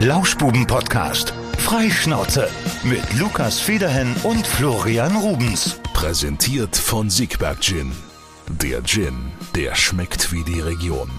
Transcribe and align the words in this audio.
Lauschbuben-Podcast. 0.00 1.34
Freischnauze. 1.58 2.48
Mit 2.84 3.02
Lukas 3.18 3.58
Federhen 3.58 4.14
und 4.22 4.46
Florian 4.46 5.16
Rubens. 5.16 5.80
Präsentiert 5.92 6.76
von 6.76 7.10
Siegberg 7.10 7.60
Gin. 7.60 7.90
Der 8.46 8.84
Gin, 8.84 9.32
der 9.56 9.74
schmeckt 9.74 10.32
wie 10.32 10.44
die 10.44 10.60
Region. 10.60 11.10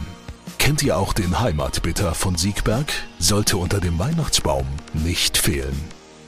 Kennt 0.60 0.81
ihr 0.81 0.97
auch 0.97 1.12
den 1.12 1.42
Heimatbitter 1.42 2.15
von 2.15 2.36
Siegberg? 2.36 2.89
Sollte 3.20 3.57
unter 3.57 3.82
dem 3.82 4.00
Weihnachtsbaum 4.00 4.65
nicht 4.93 5.38
fehlen. 5.38 5.77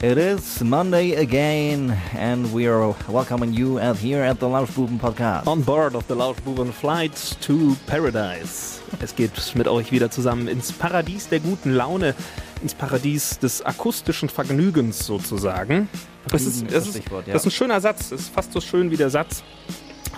It 0.03 0.17
is 0.17 0.63
Monday 0.63 1.13
again, 1.13 1.95
and 2.17 2.51
we 2.51 2.65
are 2.65 2.95
welcoming 3.07 3.53
you 3.53 3.79
out 3.79 3.97
here 3.97 4.23
at 4.23 4.39
the 4.39 4.47
Lauschbuben 4.47 4.99
Podcast. 4.99 5.45
On 5.45 5.61
board 5.61 5.93
of 5.93 6.07
the 6.07 6.15
Lauschbuben 6.15 6.71
Flight 6.73 7.13
to 7.41 7.75
Paradise. 7.85 8.81
Es 8.99 9.15
geht 9.15 9.55
mit 9.55 9.67
euch 9.67 9.91
wieder 9.91 10.09
zusammen 10.09 10.47
ins 10.47 10.71
Paradies 10.71 11.29
der 11.29 11.39
guten 11.39 11.75
Laune, 11.75 12.15
ins 12.63 12.73
Paradies 12.73 13.37
des 13.37 13.61
akustischen 13.61 14.27
Vergnügens 14.27 15.05
sozusagen. 15.05 15.87
Das 16.29 16.41
ist, 16.41 16.61
Vergnügen 16.61 16.65
ist 16.65 16.73
das, 16.73 16.83
das 16.83 16.87
ist, 16.87 16.97
Stichwort, 16.97 17.27
ja. 17.27 17.33
das 17.33 17.43
ist 17.43 17.47
ein 17.49 17.51
schöner 17.51 17.79
Satz, 17.79 18.09
das 18.09 18.21
ist 18.21 18.33
fast 18.33 18.53
so 18.53 18.59
schön 18.59 18.89
wie 18.89 18.97
der 18.97 19.11
Satz 19.11 19.43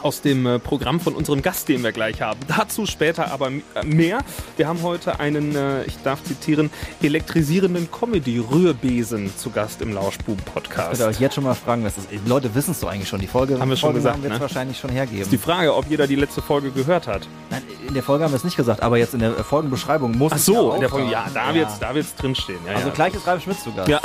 aus 0.02 0.22
dem 0.22 0.46
äh, 0.46 0.60
Programm 0.60 1.00
von 1.00 1.16
unserem 1.16 1.42
Gast, 1.42 1.70
den 1.70 1.84
wir 1.84 1.92
gleich 1.92 2.22
haben. 2.22 2.40
Dazu 2.48 2.86
später 2.86 3.32
aber 3.32 3.48
äh, 3.50 3.84
mehr. 3.86 4.20
Wir 4.58 4.68
haben 4.68 4.82
heute 4.82 5.20
einen, 5.20 5.56
äh, 5.56 5.84
ich 5.86 5.98
darf 6.04 6.24
zitieren, 6.24 6.70
elektrisierenden 7.02 7.90
Comedy-Rührbesen 7.92 9.36
zu 9.38 9.50
Gast 9.50 9.82
im 9.82 9.90
Ich 9.90 9.96
Lauschbuben-Podcast. 9.96 11.00
würde 11.00 11.10
euch 11.10 11.20
jetzt 11.20 11.36
schon 11.36 11.44
mal 11.44 11.56
fragen, 11.56 11.84
was 11.84 11.98
ist, 11.98 12.08
die 12.12 12.20
Leute 12.30 12.54
wissen 12.56 12.72
es 12.72 12.80
doch 12.80 12.90
eigentlich 12.90 13.08
schon. 13.10 13.20
Die 13.22 13.28
Folge 13.28 13.60
Haben 13.60 13.70
wir 13.70 13.78
schon 13.78 13.94
gesagt, 13.94 14.16
haben 14.16 14.24
wir 14.24 14.30
ne? 14.30 14.40
wahrscheinlich 14.40 14.78
schon 14.78 14.90
ist 14.90 14.94
die 14.94 15.16
hergeben. 15.16 15.40
Frage, 15.40 15.74
ob 15.76 15.90
jeder 15.90 16.08
die 16.08 16.16
letzte 16.16 16.42
Folge 16.42 16.72
gehört 16.72 17.08
hat. 17.08 17.28
Nein, 17.50 17.62
in 17.88 17.94
der 17.94 18.04
Folge 18.04 18.24
haben 18.24 18.32
wir 18.32 18.38
es 18.38 18.44
nicht 18.44 18.58
gesagt, 18.58 18.82
aber 18.82 18.98
jetzt 18.98 19.14
in 19.14 19.20
der 19.20 19.32
Folgenbeschreibung 19.44 20.18
muss 20.18 20.32
Ach 20.34 20.38
es 20.38 20.46
so, 20.46 20.70
ja 20.70 20.76
in 20.76 20.82
der 20.82 20.90
Folge, 20.90 21.12
ja, 21.12 21.26
da 21.34 21.54
wird's, 21.54 21.80
da 21.80 21.96
wird's 21.96 22.16
drinstehen. 22.16 22.60
Ja, 22.66 22.74
Also 22.76 22.88
ja. 22.90 22.94
gleich 22.94 23.14
ist 23.14 23.26
Ralf 23.28 23.44
Schmitz 23.44 23.64
zu 23.64 23.74
Gast. 23.74 23.88
Ja, 23.90 24.02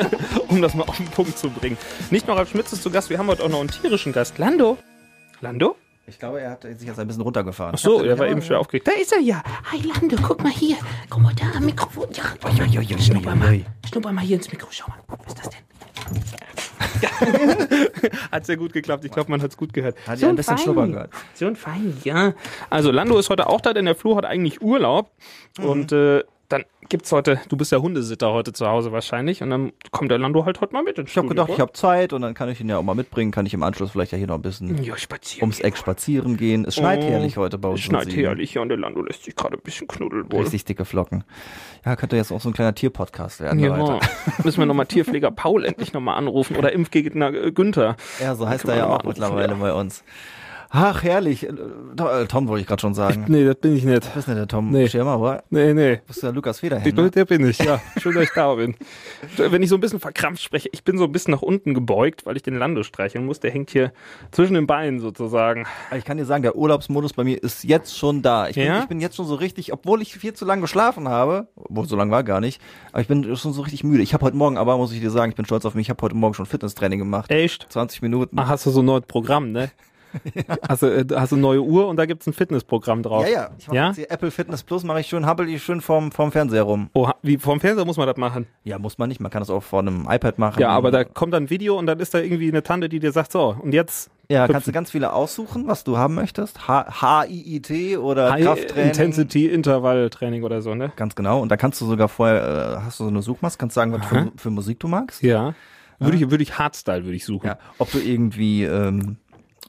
um 0.48 0.62
das 0.62 0.74
mal 0.74 0.84
auf 0.84 0.96
den 0.96 1.06
Punkt 1.08 1.36
zu 1.38 1.50
bringen. 1.50 1.76
Nicht 2.10 2.26
nur 2.26 2.36
Ralf 2.36 2.50
Schmitz 2.50 2.72
ist 2.72 2.82
zu 2.82 2.90
Gast, 2.90 3.10
wir 3.10 3.18
haben 3.18 3.26
heute 3.28 3.42
auch 3.44 3.48
noch 3.48 3.60
einen 3.60 3.70
tierischen 3.70 4.12
Gast. 4.12 4.38
Lando? 4.38 4.78
Lando? 5.42 5.76
Ich 6.06 6.18
glaube, 6.20 6.40
er 6.40 6.52
hat 6.52 6.62
sich 6.62 6.86
jetzt 6.86 6.98
ein 7.00 7.06
bisschen 7.08 7.22
runtergefahren. 7.22 7.74
Ach 7.74 7.78
so, 7.78 8.02
er 8.02 8.16
war 8.18 8.28
eben 8.28 8.42
schwer 8.42 8.60
aufgeregt. 8.60 8.86
Da 8.86 8.92
ist 8.92 9.12
er 9.12 9.20
ja. 9.20 9.42
Hi 9.72 9.80
Lando, 9.80 10.16
guck 10.22 10.40
mal 10.42 10.52
hier. 10.52 10.76
Guck 11.10 11.20
mal 11.20 11.34
da 11.34 11.56
am 11.56 11.66
Mikrofon. 11.66 12.08
Ja, 12.12 12.24
schnupper 12.98 13.34
mal. 13.34 13.64
Schnupper 13.88 14.12
mal 14.12 14.22
hier 14.22 14.36
ins 14.36 14.50
Mikro. 14.52 14.68
Schau 14.70 14.86
mal. 14.88 14.98
Was 15.08 15.34
ist 15.34 15.38
das 15.38 15.50
denn? 15.50 15.62
Hat 18.30 18.46
sehr 18.46 18.56
gut 18.56 18.72
geklappt. 18.72 19.04
Ich 19.04 19.10
glaube, 19.10 19.30
man 19.30 19.42
hat's 19.42 19.56
gut 19.56 19.72
gehört. 19.72 19.96
Hat 20.06 20.20
ja 20.20 20.28
ein 20.28 20.36
bisschen 20.36 20.56
fein. 20.56 20.64
schnuppern 20.64 20.92
gehört. 20.92 21.10
So 21.34 21.46
ein 21.46 21.56
Fein, 21.56 21.96
ja. 22.04 22.34
Also 22.70 22.92
Lando 22.92 23.18
ist 23.18 23.30
heute 23.30 23.48
auch 23.48 23.60
da, 23.60 23.72
denn 23.72 23.86
der 23.86 23.96
Flo 23.96 24.16
hat 24.16 24.24
eigentlich 24.24 24.62
Urlaub. 24.62 25.10
Mhm. 25.58 25.64
Und 25.64 25.92
äh, 25.92 26.22
gibt's 26.92 27.10
heute, 27.10 27.40
du 27.48 27.56
bist 27.56 27.72
ja 27.72 27.78
Hundesitter 27.78 28.34
heute 28.34 28.52
zu 28.52 28.68
Hause 28.68 28.92
wahrscheinlich. 28.92 29.42
Und 29.42 29.48
dann 29.48 29.72
kommt 29.92 30.10
der 30.10 30.18
Lando 30.18 30.44
halt 30.44 30.60
heute 30.60 30.74
mal 30.74 30.82
mit 30.82 30.98
Ich 30.98 31.16
habe 31.16 31.26
gedacht, 31.26 31.48
ich 31.48 31.58
habe 31.58 31.72
Zeit 31.72 32.12
und 32.12 32.20
dann 32.20 32.34
kann 32.34 32.50
ich 32.50 32.60
ihn 32.60 32.68
ja 32.68 32.76
auch 32.76 32.82
mal 32.82 32.94
mitbringen, 32.94 33.30
kann 33.30 33.46
ich 33.46 33.54
im 33.54 33.62
Anschluss 33.62 33.92
vielleicht 33.92 34.12
ja 34.12 34.18
hier 34.18 34.26
noch 34.26 34.34
ein 34.34 34.42
bisschen 34.42 34.84
Ja, 34.84 34.94
spazieren. 34.98 35.44
ums 35.44 35.60
Eck 35.60 35.78
spazieren 35.78 36.36
gehen. 36.36 36.66
Es 36.66 36.74
schneit 36.74 37.02
Oh, 37.02 37.08
herrlich 37.08 37.38
heute 37.38 37.56
bei 37.56 37.70
uns. 37.70 37.80
Es 37.80 37.86
schneit 37.86 38.14
herrlich, 38.14 38.54
ja. 38.54 38.60
Und 38.60 38.68
der 38.68 38.76
Lando 38.76 39.00
lässt 39.00 39.24
sich 39.24 39.34
gerade 39.34 39.56
ein 39.56 39.62
bisschen 39.62 39.88
knuddeln 39.88 40.30
wohl. 40.30 40.42
Richtig 40.42 40.66
dicke 40.66 40.84
Flocken. 40.84 41.24
Ja, 41.82 41.96
könnte 41.96 42.16
jetzt 42.16 42.30
auch 42.30 42.42
so 42.42 42.50
ein 42.50 42.52
kleiner 42.52 42.74
Tierpodcast 42.74 43.40
werden. 43.40 43.58
Ja, 43.58 43.74
Leute. 43.74 44.06
müssen 44.44 44.58
wir 44.58 44.66
nochmal 44.66 44.84
Tierpfleger 44.84 45.30
Paul 45.30 45.64
endlich 45.64 45.94
nochmal 45.94 46.18
anrufen 46.18 46.56
oder 46.56 46.72
Impfgegner 46.72 47.32
Günther. 47.52 47.96
Ja, 48.20 48.34
so 48.34 48.46
heißt 48.46 48.66
er 48.66 48.76
ja 48.76 48.86
auch 48.88 49.02
mittlerweile 49.04 49.54
ja. 49.54 49.58
bei 49.58 49.72
uns. 49.72 50.04
Ach, 50.74 51.02
herrlich. 51.02 51.46
Äh, 51.46 51.52
Tom, 51.96 52.28
Tom 52.28 52.48
wollte 52.48 52.62
ich 52.62 52.66
gerade 52.66 52.80
schon 52.80 52.94
sagen. 52.94 53.26
Nee, 53.28 53.44
das 53.44 53.56
bin 53.56 53.76
ich 53.76 53.84
nicht. 53.84 54.06
Was 54.08 54.16
ist 54.16 54.28
denn 54.28 54.36
der 54.36 54.48
Tom 54.48 54.70
Nee. 54.70 54.88
Schirmer, 54.88 55.20
oder? 55.20 55.44
Nee, 55.50 55.74
nee. 55.74 56.00
Bist 56.06 56.22
du 56.22 56.26
der 56.28 56.32
Lukas 56.34 56.60
Federhen? 56.60 56.82
Ich, 56.88 56.94
Ne? 56.94 57.10
der 57.10 57.26
bin 57.26 57.46
ich, 57.46 57.58
ja. 57.58 57.78
Schön, 58.00 58.14
dass 58.14 58.24
ich 58.24 58.30
da 58.34 58.54
bin. 58.54 58.74
Wenn 59.36 59.62
ich 59.62 59.68
so 59.68 59.74
ein 59.74 59.80
bisschen 59.82 60.00
verkrampft 60.00 60.42
spreche, 60.42 60.70
ich 60.72 60.82
bin 60.82 60.96
so 60.96 61.04
ein 61.04 61.12
bisschen 61.12 61.32
nach 61.32 61.42
unten 61.42 61.74
gebeugt, 61.74 62.24
weil 62.24 62.36
ich 62.36 62.42
den 62.42 62.54
Lando 62.56 62.82
streicheln 62.84 63.26
muss. 63.26 63.38
Der 63.40 63.50
hängt 63.50 63.68
hier 63.68 63.92
zwischen 64.30 64.54
den 64.54 64.66
Beinen 64.66 64.98
sozusagen. 65.00 65.66
Ich 65.94 66.06
kann 66.06 66.16
dir 66.16 66.24
sagen, 66.24 66.42
der 66.42 66.56
Urlaubsmodus 66.56 67.12
bei 67.12 67.24
mir 67.24 67.42
ist 67.42 67.64
jetzt 67.64 67.98
schon 67.98 68.22
da. 68.22 68.48
Ich 68.48 68.54
bin, 68.54 68.64
Ja? 68.64 68.80
ich 68.80 68.86
bin 68.88 68.98
jetzt 68.98 69.16
schon 69.16 69.26
so 69.26 69.34
richtig, 69.34 69.74
obwohl 69.74 70.00
ich 70.00 70.14
viel 70.14 70.32
zu 70.32 70.46
lange 70.46 70.62
geschlafen 70.62 71.06
habe, 71.06 71.48
obwohl 71.54 71.86
so 71.86 71.96
lange 71.96 72.12
war 72.12 72.24
gar 72.24 72.40
nicht, 72.40 72.62
aber 72.92 73.02
ich 73.02 73.08
bin 73.08 73.36
schon 73.36 73.52
so 73.52 73.60
richtig 73.60 73.84
müde. 73.84 74.02
Ich 74.02 74.14
habe 74.14 74.24
heute 74.24 74.36
Morgen, 74.38 74.56
aber 74.56 74.78
muss 74.78 74.92
ich 74.94 75.00
dir 75.00 75.10
sagen, 75.10 75.32
ich 75.32 75.36
bin 75.36 75.44
stolz 75.44 75.66
auf 75.66 75.74
mich, 75.74 75.82
ich 75.88 75.90
habe 75.90 76.00
heute 76.00 76.16
Morgen 76.16 76.32
schon 76.32 76.46
Fitnesstraining 76.46 76.98
gemacht. 76.98 77.30
Echt? 77.30 77.66
20 77.70 78.00
Minuten. 78.00 78.38
Ach, 78.38 78.48
hast 78.48 78.64
du 78.64 78.70
so 78.70 78.80
ein 78.80 78.86
neues 78.86 79.04
Programm, 79.06 79.52
ne? 79.52 79.70
Hast, 80.68 80.82
du, 80.82 80.86
äh, 80.86 81.04
hast 81.14 81.32
du 81.32 81.36
eine 81.36 81.42
neue 81.42 81.60
Uhr 81.62 81.86
und 81.88 81.96
da 81.96 82.06
gibt's 82.06 82.26
ein 82.26 82.32
Fitnessprogramm 82.32 83.02
drauf. 83.02 83.26
Ja, 83.26 83.32
ja. 83.32 83.50
Ich 83.58 83.66
mach 83.68 83.74
Ja? 83.74 83.86
jetzt 83.88 83.96
hier 83.96 84.10
Apple 84.10 84.30
Fitness 84.30 84.62
Plus, 84.62 84.84
mache 84.84 85.00
ich 85.00 85.06
schön, 85.06 85.26
habbel 85.26 85.48
ich 85.48 85.62
schön 85.62 85.80
vorm, 85.80 86.12
vorm 86.12 86.32
Fernseher 86.32 86.62
rum. 86.62 86.90
Oh, 86.94 87.08
wie 87.22 87.38
vom 87.38 87.60
Fernseher 87.60 87.84
muss 87.84 87.96
man 87.96 88.06
das 88.06 88.16
machen? 88.16 88.46
Ja, 88.64 88.78
muss 88.78 88.98
man 88.98 89.08
nicht. 89.08 89.20
Man 89.20 89.30
kann 89.30 89.40
das 89.40 89.50
auch 89.50 89.62
vor 89.62 89.80
einem 89.80 90.06
iPad 90.10 90.38
machen. 90.38 90.60
Ja, 90.60 90.70
aber 90.70 90.90
da 90.90 91.04
kommt 91.04 91.32
dann 91.34 91.44
ein 91.44 91.50
Video 91.50 91.78
und 91.78 91.86
dann 91.86 91.98
ist 92.00 92.14
da 92.14 92.18
irgendwie 92.18 92.48
eine 92.48 92.62
Tante, 92.62 92.88
die 92.88 93.00
dir 93.00 93.12
sagt, 93.12 93.32
so, 93.32 93.56
und 93.60 93.72
jetzt 93.72 94.10
Ja, 94.28 94.46
kannst 94.48 94.66
du 94.66 94.72
ganz 94.72 94.90
viele 94.90 95.12
aussuchen, 95.12 95.66
was 95.66 95.84
du 95.84 95.96
haben 95.98 96.14
möchtest. 96.14 96.68
H 96.68 96.86
HIIT 97.26 97.98
oder 97.98 98.32
High 98.32 98.44
Krafttraining. 98.44 98.88
Intensity 98.88 99.46
Intervalltraining 99.46 100.42
oder 100.44 100.62
so, 100.62 100.74
ne? 100.74 100.92
Ganz 100.96 101.14
genau. 101.14 101.40
Und 101.40 101.48
da 101.50 101.56
kannst 101.56 101.80
du 101.80 101.86
sogar 101.86 102.08
vorher, 102.08 102.78
äh, 102.80 102.84
hast 102.84 103.00
du 103.00 103.04
so 103.04 103.10
eine 103.10 103.22
Suchmaske, 103.22 103.58
kannst 103.58 103.74
sagen, 103.74 103.92
was 103.92 104.04
für, 104.06 104.32
für 104.36 104.50
Musik 104.50 104.78
du 104.80 104.88
magst. 104.88 105.22
Ja. 105.22 105.54
Würde 105.98 106.16
ich, 106.16 106.30
würde 106.30 106.42
ich 106.42 106.58
Hardstyle 106.58 107.04
würde 107.04 107.14
ich 107.14 107.24
suchen. 107.24 107.46
Ja. 107.46 107.58
Ob 107.78 107.92
du 107.92 107.98
irgendwie 108.00 108.64
ähm, 108.64 109.18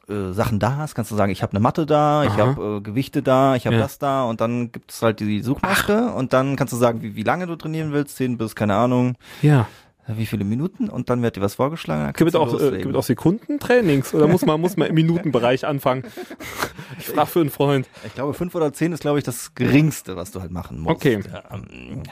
äh, 0.09 0.31
Sachen 0.34 0.59
da 0.59 0.78
hast, 0.78 0.96
kannst 0.96 1.12
du 1.12 1.16
sagen, 1.16 1.31
ich 1.31 1.41
habe 1.44 1.52
eine 1.53 1.59
Matte 1.59 1.86
da, 1.86 2.24
ich 2.25 2.31
Aha. 2.31 2.38
habe 2.56 2.78
äh, 2.78 2.81
Gewichte 2.81 3.22
da, 3.24 3.56
ich 3.56 3.66
habe 3.66 3.75
Ja. 3.78 3.81
das 3.84 4.00
da 4.00 4.24
und 4.24 4.41
dann 4.41 4.72
gibt 4.72 4.91
es 4.91 5.02
halt 5.02 5.19
die 5.19 5.41
Suchmaske 5.41 6.12
und 6.14 6.34
dann 6.34 6.56
kannst 6.56 6.74
du 6.74 6.78
sagen, 6.78 7.02
wie, 7.02 7.16
wie 7.16 7.24
lange 7.24 7.47
du 7.47 7.56
trainieren 7.56 7.91
willst, 7.94 8.18
10 8.18 8.38
bis, 8.38 8.56
keine 8.56 8.75
Ahnung, 8.75 9.16
Ja. 9.42 9.68
Wie 10.08 10.25
viele 10.25 10.44
Minuten 10.44 10.90
und 10.90 11.09
dann 11.09 11.22
wird 11.22 11.36
dir 11.38 11.41
was 11.41 11.56
vorgeschlagen. 11.56 12.03
dann 12.03 12.14
Gibt 12.14 12.30
es 12.30 12.36
auch, 12.36 12.53
äh, 12.59 12.72
gibt 12.78 12.91
es 12.91 12.96
auch 12.96 13.03
Sekundentrainings 13.03 14.14
oder 14.14 14.28
muss 14.28 14.46
man, 14.46 14.59
muss 14.59 14.75
man 14.78 14.90
im 14.90 14.96
Minutenbereich 14.96 15.66
anfangen? 15.68 16.03
Ich 17.00 17.08
frage 17.08 17.28
für 17.28 17.40
einen 17.41 17.50
Freund. 17.50 17.88
Ich 18.06 18.13
glaube, 18.13 18.34
fünf 18.34 18.53
oder 18.56 18.74
zehn 18.74 18.92
ist, 18.92 19.02
glaube 19.02 19.18
ich, 19.19 19.24
das 19.24 19.56
geringste, 19.56 20.16
was 20.16 20.31
du 20.31 20.42
halt 20.42 20.52
machen 20.52 20.80
musst. 20.80 20.96
Okay. 20.97 21.19
Ähm, 21.52 22.03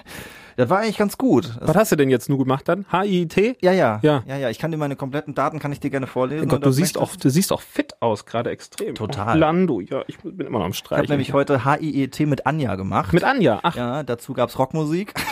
das 0.57 0.69
war 0.69 0.79
eigentlich 0.79 0.97
ganz 0.97 1.17
gut. 1.17 1.45
Das, 1.59 1.69
Was 1.69 1.75
hast 1.75 1.91
du 1.91 1.95
denn 1.95 2.09
jetzt 2.09 2.29
nur 2.29 2.37
gemacht 2.37 2.67
dann? 2.67 2.85
HIT? 2.91 3.57
ja, 3.61 3.71
ja, 3.71 3.99
Ja. 4.03 4.23
ja, 4.27 4.37
ja. 4.37 4.49
Ich 4.49 4.59
kann 4.59 4.71
dir 4.71 4.77
meine 4.77 4.95
kompletten 4.95 5.33
Daten, 5.33 5.59
kann 5.59 5.71
ich 5.71 5.79
dir 5.79 5.89
gerne 5.89 6.07
vorlesen. 6.07 6.47
Gott, 6.49 6.59
wenn 6.61 6.63
du 6.65 6.71
siehst 6.71 6.97
auch, 6.97 7.15
du 7.15 7.29
siehst 7.29 7.51
auch 7.51 7.61
fit 7.61 7.93
aus, 8.01 8.25
gerade 8.25 8.49
extrem. 8.51 8.95
Total. 8.95 9.37
Oh, 9.37 9.39
Lando, 9.39 9.79
ja, 9.81 10.03
ich 10.07 10.17
bin 10.19 10.39
immer 10.45 10.59
noch 10.59 10.65
am 10.65 10.71
Ich 10.71 10.77
Streichen. 10.77 11.03
habe 11.03 11.13
nämlich 11.13 11.33
heute 11.33 11.65
HIET 11.65 12.19
mit 12.21 12.45
Anja 12.45 12.75
gemacht. 12.75 13.13
Mit 13.13 13.23
Anja. 13.23 13.59
Ach, 13.63 13.75
Ja, 13.75 14.03
dazu 14.03 14.33
gab's 14.33 14.57
Rockmusik. 14.59 15.13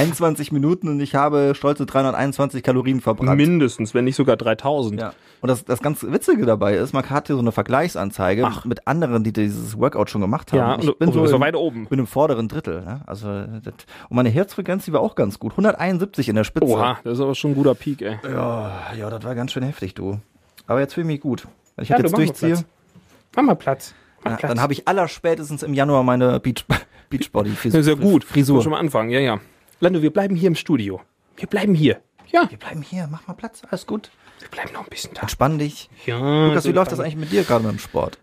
21 0.00 0.52
Minuten 0.52 0.88
und 0.88 1.00
ich 1.00 1.14
habe 1.14 1.52
stolze 1.54 1.86
321 1.86 2.62
Kalorien 2.62 3.00
verbrannt. 3.00 3.36
mindestens, 3.36 3.94
wenn 3.94 4.04
nicht 4.04 4.16
sogar 4.16 4.36
3000. 4.36 5.00
ja. 5.00 5.12
Und 5.42 5.48
das, 5.48 5.64
das 5.64 5.80
ganz 5.80 6.02
Witzige 6.02 6.44
dabei 6.44 6.74
ist, 6.74 6.92
man 6.92 7.08
hat 7.08 7.28
hier 7.28 7.36
so 7.36 7.40
eine 7.40 7.50
Vergleichsanzeige 7.52 8.44
Ach. 8.46 8.64
mit 8.66 8.86
anderen, 8.86 9.24
die 9.24 9.32
dieses 9.32 9.78
Workout 9.78 10.10
schon 10.10 10.20
gemacht 10.20 10.52
haben. 10.52 10.58
Ja, 10.58 10.78
ich 10.78 10.86
und- 10.88 10.98
bin 10.98 11.08
und 11.08 11.14
so 11.28 11.34
im, 11.34 11.40
weit 11.40 11.56
oben. 11.56 11.86
bin 11.86 11.98
im 11.98 12.06
vorderen 12.06 12.46
Drittel. 12.48 12.82
Ja? 12.86 13.00
Also 13.06 13.28
das, 13.28 13.74
und 14.10 14.16
meine 14.16 14.28
Herzfrequenz, 14.28 14.84
die 14.84 14.92
war 14.92 15.00
auch 15.00 15.14
ganz 15.14 15.38
gut. 15.38 15.52
171 15.52 16.28
in 16.28 16.36
der 16.36 16.44
Spitze. 16.44 16.66
Oha, 16.66 16.98
das 17.04 17.14
ist 17.14 17.20
aber 17.20 17.34
schon 17.34 17.52
ein 17.52 17.54
guter 17.54 17.74
Peak, 17.74 18.02
ey. 18.02 18.18
Ja, 18.24 18.72
ja, 18.98 19.08
das 19.08 19.24
war 19.24 19.34
ganz 19.34 19.52
schön 19.52 19.62
heftig, 19.62 19.94
du. 19.94 20.18
Aber 20.66 20.80
jetzt 20.80 20.92
fühle 20.94 21.04
ich 21.04 21.12
mich 21.14 21.20
gut. 21.20 21.46
Wenn 21.76 21.84
ich 21.84 21.88
Ja, 21.88 21.96
das 21.96 22.12
jetzt 22.12 22.18
durchziehe. 22.18 22.64
Mach 23.34 23.42
mal 23.42 23.54
Platz. 23.56 23.94
Mach 24.22 24.36
Platz. 24.36 24.50
dann 24.52 24.60
habe 24.60 24.74
ich 24.74 24.86
allerspätestens 24.86 25.62
im 25.62 25.72
Januar 25.72 26.02
meine 26.02 26.38
Beach, 26.40 26.66
Beachbody 27.08 27.52
Das 27.64 27.74
ist 27.74 27.86
ja 27.86 27.94
gut. 27.94 28.24
Frisur. 28.24 28.62
Schon 28.62 28.72
mal 28.72 28.78
anfangen, 28.78 29.08
ja, 29.10 29.20
ja. 29.20 29.40
Lando, 29.80 30.02
wir 30.02 30.12
bleiben 30.12 30.36
hier 30.36 30.48
im 30.48 30.54
Studio. 30.54 31.00
Wir 31.36 31.48
bleiben 31.48 31.74
hier. 31.74 32.00
Ja, 32.30 32.48
Wir 32.50 32.58
bleiben 32.58 32.82
hier, 32.82 33.08
mach 33.10 33.26
mal 33.26 33.34
Platz, 33.34 33.62
alles 33.68 33.86
gut. 33.86 34.10
wir 34.38 34.48
bleiben 34.48 34.72
noch 34.72 34.84
ein 34.84 34.90
bisschen 34.90 35.14
da. 35.14 35.22
Entspann 35.22 35.58
dich. 35.58 35.88
Ja, 36.06 36.46
Lukas, 36.46 36.64
wie 36.66 36.72
läuft 36.72 36.92
das 36.92 37.00
eigentlich 37.00 37.16
mit 37.16 37.32
dir 37.32 37.42
gerade 37.44 37.64
beim 37.64 37.78
Sport? 37.78 38.18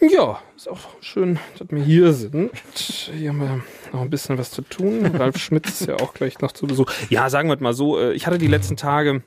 Ja, 0.00 0.40
ist 0.56 0.68
auch 0.68 0.78
schön, 1.00 1.38
dass 1.58 1.68
wir 1.70 1.82
hier 1.82 2.12
sind. 2.12 2.50
Hier 2.74 3.30
haben 3.30 3.40
wir 3.40 3.62
noch 3.92 4.02
ein 4.02 4.10
bisschen 4.10 4.38
was 4.38 4.50
zu 4.50 4.62
tun. 4.62 5.04
Ralf 5.16 5.38
Schmitz 5.38 5.80
ist 5.80 5.88
ja 5.88 5.96
auch 5.96 6.14
gleich 6.14 6.38
noch 6.40 6.52
zu 6.52 6.66
Besuch. 6.66 6.90
Ja, 7.08 7.28
sagen 7.28 7.48
wir 7.48 7.58
mal 7.60 7.74
so, 7.74 7.98
äh, 7.98 8.12
ich 8.12 8.26
hatte 8.26 8.38
die 8.38 8.46
letzten 8.46 8.76
Tage 8.76 9.22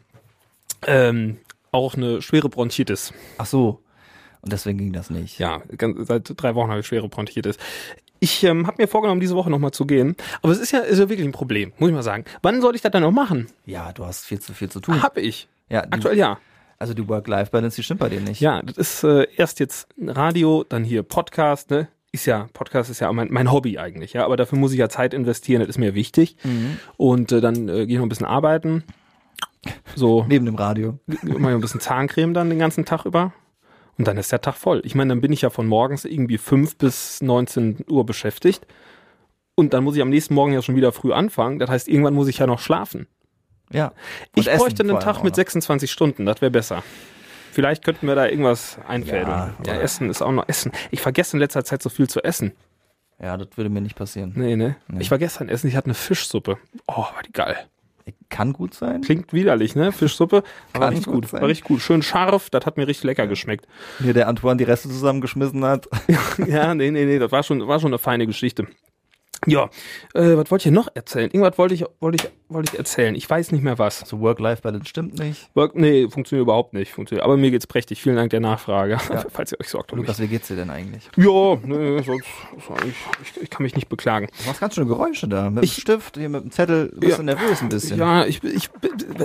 ähm, 0.87 1.37
auch 1.71 1.95
eine 1.95 2.21
schwere 2.21 2.49
Bronchitis. 2.49 3.13
Ach 3.37 3.45
so. 3.45 3.81
Und 4.41 4.51
deswegen 4.53 4.77
ging 4.77 4.93
das 4.93 5.09
nicht. 5.09 5.37
Ja, 5.39 5.61
ganz, 5.77 6.07
seit 6.07 6.31
drei 6.41 6.55
Wochen 6.55 6.69
habe 6.69 6.79
ich 6.79 6.87
schwere 6.87 7.07
Bronchitis. 7.09 7.57
Ich 8.23 8.41
ähm, 8.45 8.67
habe 8.67 8.81
mir 8.81 8.87
vorgenommen, 8.87 9.19
diese 9.19 9.35
Woche 9.35 9.49
nochmal 9.49 9.71
zu 9.71 9.85
gehen. 9.85 10.15
Aber 10.41 10.53
es 10.53 10.59
ist 10.59 10.71
ja, 10.71 10.79
ist 10.79 10.97
ja 10.97 11.09
wirklich 11.09 11.27
ein 11.27 11.33
Problem, 11.33 11.73
muss 11.77 11.89
ich 11.89 11.93
mal 11.93 12.03
sagen. 12.03 12.23
Wann 12.41 12.61
soll 12.61 12.73
ich 12.73 12.79
das 12.81 12.93
dann 12.93 13.01
noch 13.01 13.11
machen? 13.11 13.47
Ja, 13.65 13.91
du 13.91 14.05
hast 14.05 14.23
viel 14.23 14.39
zu 14.39 14.53
viel 14.53 14.69
zu 14.69 14.79
tun. 14.79 15.03
Hab 15.03 15.17
ich. 15.17 15.49
Ja, 15.67 15.85
die, 15.85 15.91
Aktuell 15.91 16.17
ja. 16.17 16.39
Also 16.79 16.93
die 16.93 17.05
Work-Life-Balance, 17.05 17.75
die 17.75 17.83
stimmt 17.83 17.99
bei 17.99 18.07
dir 18.07 18.21
nicht. 18.21 18.39
Ja, 18.39 18.61
das 18.61 18.77
ist 18.77 19.03
äh, 19.03 19.27
erst 19.35 19.59
jetzt 19.59 19.89
Radio, 20.01 20.63
dann 20.63 20.85
hier 20.85 21.03
Podcast, 21.03 21.69
ne? 21.69 21.89
Ist 22.13 22.25
ja, 22.25 22.47
Podcast 22.53 22.89
ist 22.89 23.01
ja 23.01 23.11
mein, 23.11 23.27
mein 23.29 23.51
Hobby 23.51 23.77
eigentlich, 23.77 24.13
ja, 24.13 24.23
aber 24.23 24.37
dafür 24.37 24.57
muss 24.57 24.71
ich 24.71 24.79
ja 24.79 24.87
Zeit 24.87 25.13
investieren, 25.13 25.59
das 25.59 25.67
ist 25.67 25.77
mir 25.77 25.93
wichtig. 25.93 26.37
Und 26.95 27.33
äh, 27.33 27.41
dann 27.41 27.67
äh, 27.67 27.85
gehe 27.85 27.95
ich 27.95 27.97
noch 27.97 28.03
ein 28.05 28.09
bisschen 28.09 28.25
arbeiten. 28.25 28.85
So, 29.95 30.23
Neben 30.29 30.45
dem 30.45 30.55
Radio. 30.55 30.97
mal 31.23 31.53
ein 31.53 31.59
bisschen 31.59 31.81
Zahncreme 31.81 32.33
dann 32.33 32.49
den 32.49 32.59
ganzen 32.59 32.85
Tag 32.85 33.05
über. 33.05 33.33
Und 33.97 34.07
dann 34.07 34.17
ist 34.17 34.31
der 34.31 34.41
Tag 34.41 34.55
voll. 34.55 34.81
Ich 34.85 34.95
meine, 34.95 35.09
dann 35.09 35.21
bin 35.21 35.31
ich 35.31 35.41
ja 35.41 35.49
von 35.49 35.67
morgens 35.67 36.05
irgendwie 36.05 36.37
fünf 36.37 36.77
bis 36.77 37.21
19 37.21 37.85
Uhr 37.89 38.05
beschäftigt. 38.05 38.65
Und 39.55 39.73
dann 39.73 39.83
muss 39.83 39.95
ich 39.95 40.01
am 40.01 40.09
nächsten 40.09 40.33
Morgen 40.33 40.53
ja 40.53 40.61
schon 40.61 40.75
wieder 40.75 40.91
früh 40.91 41.13
anfangen. 41.13 41.59
Das 41.59 41.69
heißt, 41.69 41.87
irgendwann 41.87 42.15
muss 42.15 42.27
ich 42.27 42.39
ja 42.39 42.47
noch 42.47 42.59
schlafen. 42.59 43.07
Ja. 43.71 43.93
Ich 44.35 44.47
essen 44.47 44.59
bräuchte 44.59 44.83
einen 44.83 44.99
Tag 44.99 45.23
mit 45.23 45.33
noch. 45.33 45.35
26 45.35 45.91
Stunden, 45.91 46.25
das 46.25 46.41
wäre 46.41 46.51
besser. 46.51 46.83
Vielleicht 47.51 47.83
könnten 47.83 48.07
wir 48.07 48.15
da 48.15 48.27
irgendwas 48.27 48.79
einfädeln. 48.87 49.27
Ja, 49.27 49.53
Ja, 49.65 49.75
Essen 49.75 50.09
ist 50.09 50.23
auch 50.23 50.31
noch 50.31 50.47
Essen. 50.47 50.71
Ich 50.89 51.01
vergesse 51.01 51.37
in 51.37 51.39
letzter 51.39 51.63
Zeit 51.63 51.83
so 51.83 51.89
viel 51.89 52.09
zu 52.09 52.23
essen. 52.23 52.53
Ja, 53.21 53.37
das 53.37 53.49
würde 53.55 53.69
mir 53.69 53.81
nicht 53.81 53.95
passieren. 53.95 54.33
Nee, 54.35 54.55
ne? 54.55 54.75
Ich 54.99 55.11
war 55.11 55.19
gestern 55.19 55.49
essen, 55.49 55.67
ich 55.67 55.75
hatte 55.75 55.85
eine 55.85 55.93
Fischsuppe. 55.93 56.57
Oh, 56.87 56.97
war 56.97 57.21
die 57.25 57.31
geil. 57.31 57.55
Kann 58.29 58.53
gut 58.53 58.73
sein. 58.73 59.01
Klingt 59.01 59.33
widerlich, 59.33 59.75
ne? 59.75 59.91
Fischsuppe. 59.91 60.43
War 60.73 60.89
richtig 60.89 61.05
gut 61.05 61.23
gut. 61.23 61.33
War 61.33 61.47
richtig 61.47 61.65
gut. 61.65 61.81
Schön 61.81 62.01
scharf, 62.01 62.49
das 62.49 62.65
hat 62.65 62.77
mir 62.77 62.87
richtig 62.87 63.03
lecker 63.03 63.27
geschmeckt. 63.27 63.67
Hier 63.99 64.13
der 64.13 64.27
Antoine 64.27 64.57
die 64.57 64.63
Reste 64.63 64.89
zusammengeschmissen 64.89 65.63
hat. 65.63 65.87
ja, 66.47 66.73
nee, 66.75 66.91
nee, 66.91 67.05
nee, 67.05 67.19
das 67.19 67.31
war 67.31 67.43
schon, 67.43 67.67
war 67.67 67.79
schon 67.79 67.91
eine 67.91 67.99
feine 67.99 68.27
Geschichte. 68.27 68.67
Ja, 69.45 69.69
äh, 70.13 70.37
was 70.37 70.49
wollte 70.51 70.69
ich 70.69 70.73
noch 70.73 70.87
erzählen? 70.93 71.29
Irgendwas 71.31 71.57
wollte 71.57 71.73
ich, 71.75 71.85
wollte 71.99 72.23
ich, 72.23 72.31
wollte 72.53 72.71
ich 72.73 72.77
erzählen. 72.79 73.15
Ich 73.15 73.29
weiß 73.29 73.51
nicht 73.51 73.63
mehr 73.63 73.77
was. 73.79 73.99
So 73.99 74.19
Work-Life-Balance 74.21 74.87
stimmt 74.87 75.19
nicht. 75.19 75.49
Work, 75.53 75.75
nee, 75.75 76.07
funktioniert 76.09 76.43
überhaupt 76.43 76.73
nicht. 76.73 76.91
Funktioniert. 76.93 77.23
Aber 77.25 77.37
mir 77.37 77.51
geht's 77.51 77.67
prächtig. 77.67 78.01
Vielen 78.01 78.15
Dank 78.15 78.29
der 78.29 78.39
Nachfrage. 78.39 78.97
Falls 79.31 79.51
ihr 79.51 79.59
euch 79.59 79.69
sorgt 79.69 79.91
um 79.91 79.99
mich. 79.99 80.07
Lukas, 80.07 80.21
wie 80.21 80.27
geht's 80.27 80.47
dir 80.47 80.55
denn 80.55 80.69
eigentlich? 80.69 81.09
Ja, 81.17 81.57
nee, 81.63 82.01
sonst, 82.03 82.25
ich, 82.85 83.41
ich 83.43 83.49
kann 83.49 83.63
mich 83.63 83.75
nicht 83.75 83.89
beklagen. 83.89 84.27
Du 84.41 84.47
machst 84.47 84.61
ganz 84.61 84.75
schöne 84.75 84.87
Geräusche 84.87 85.27
da. 85.27 85.49
Mit 85.49 85.63
Ich- 85.63 85.75
dem 85.75 85.81
Stift, 85.81 86.17
hier 86.17 86.29
mit 86.29 86.43
dem 86.43 86.51
Zettel. 86.51 86.89
Du 86.93 86.99
bist 86.99 87.17
Ja. 87.17 87.23
nervös 87.23 87.61
ein 87.61 87.69
bisschen. 87.69 87.97
Ja, 87.99 88.25
ich, 88.25 88.43
ich, 88.43 88.69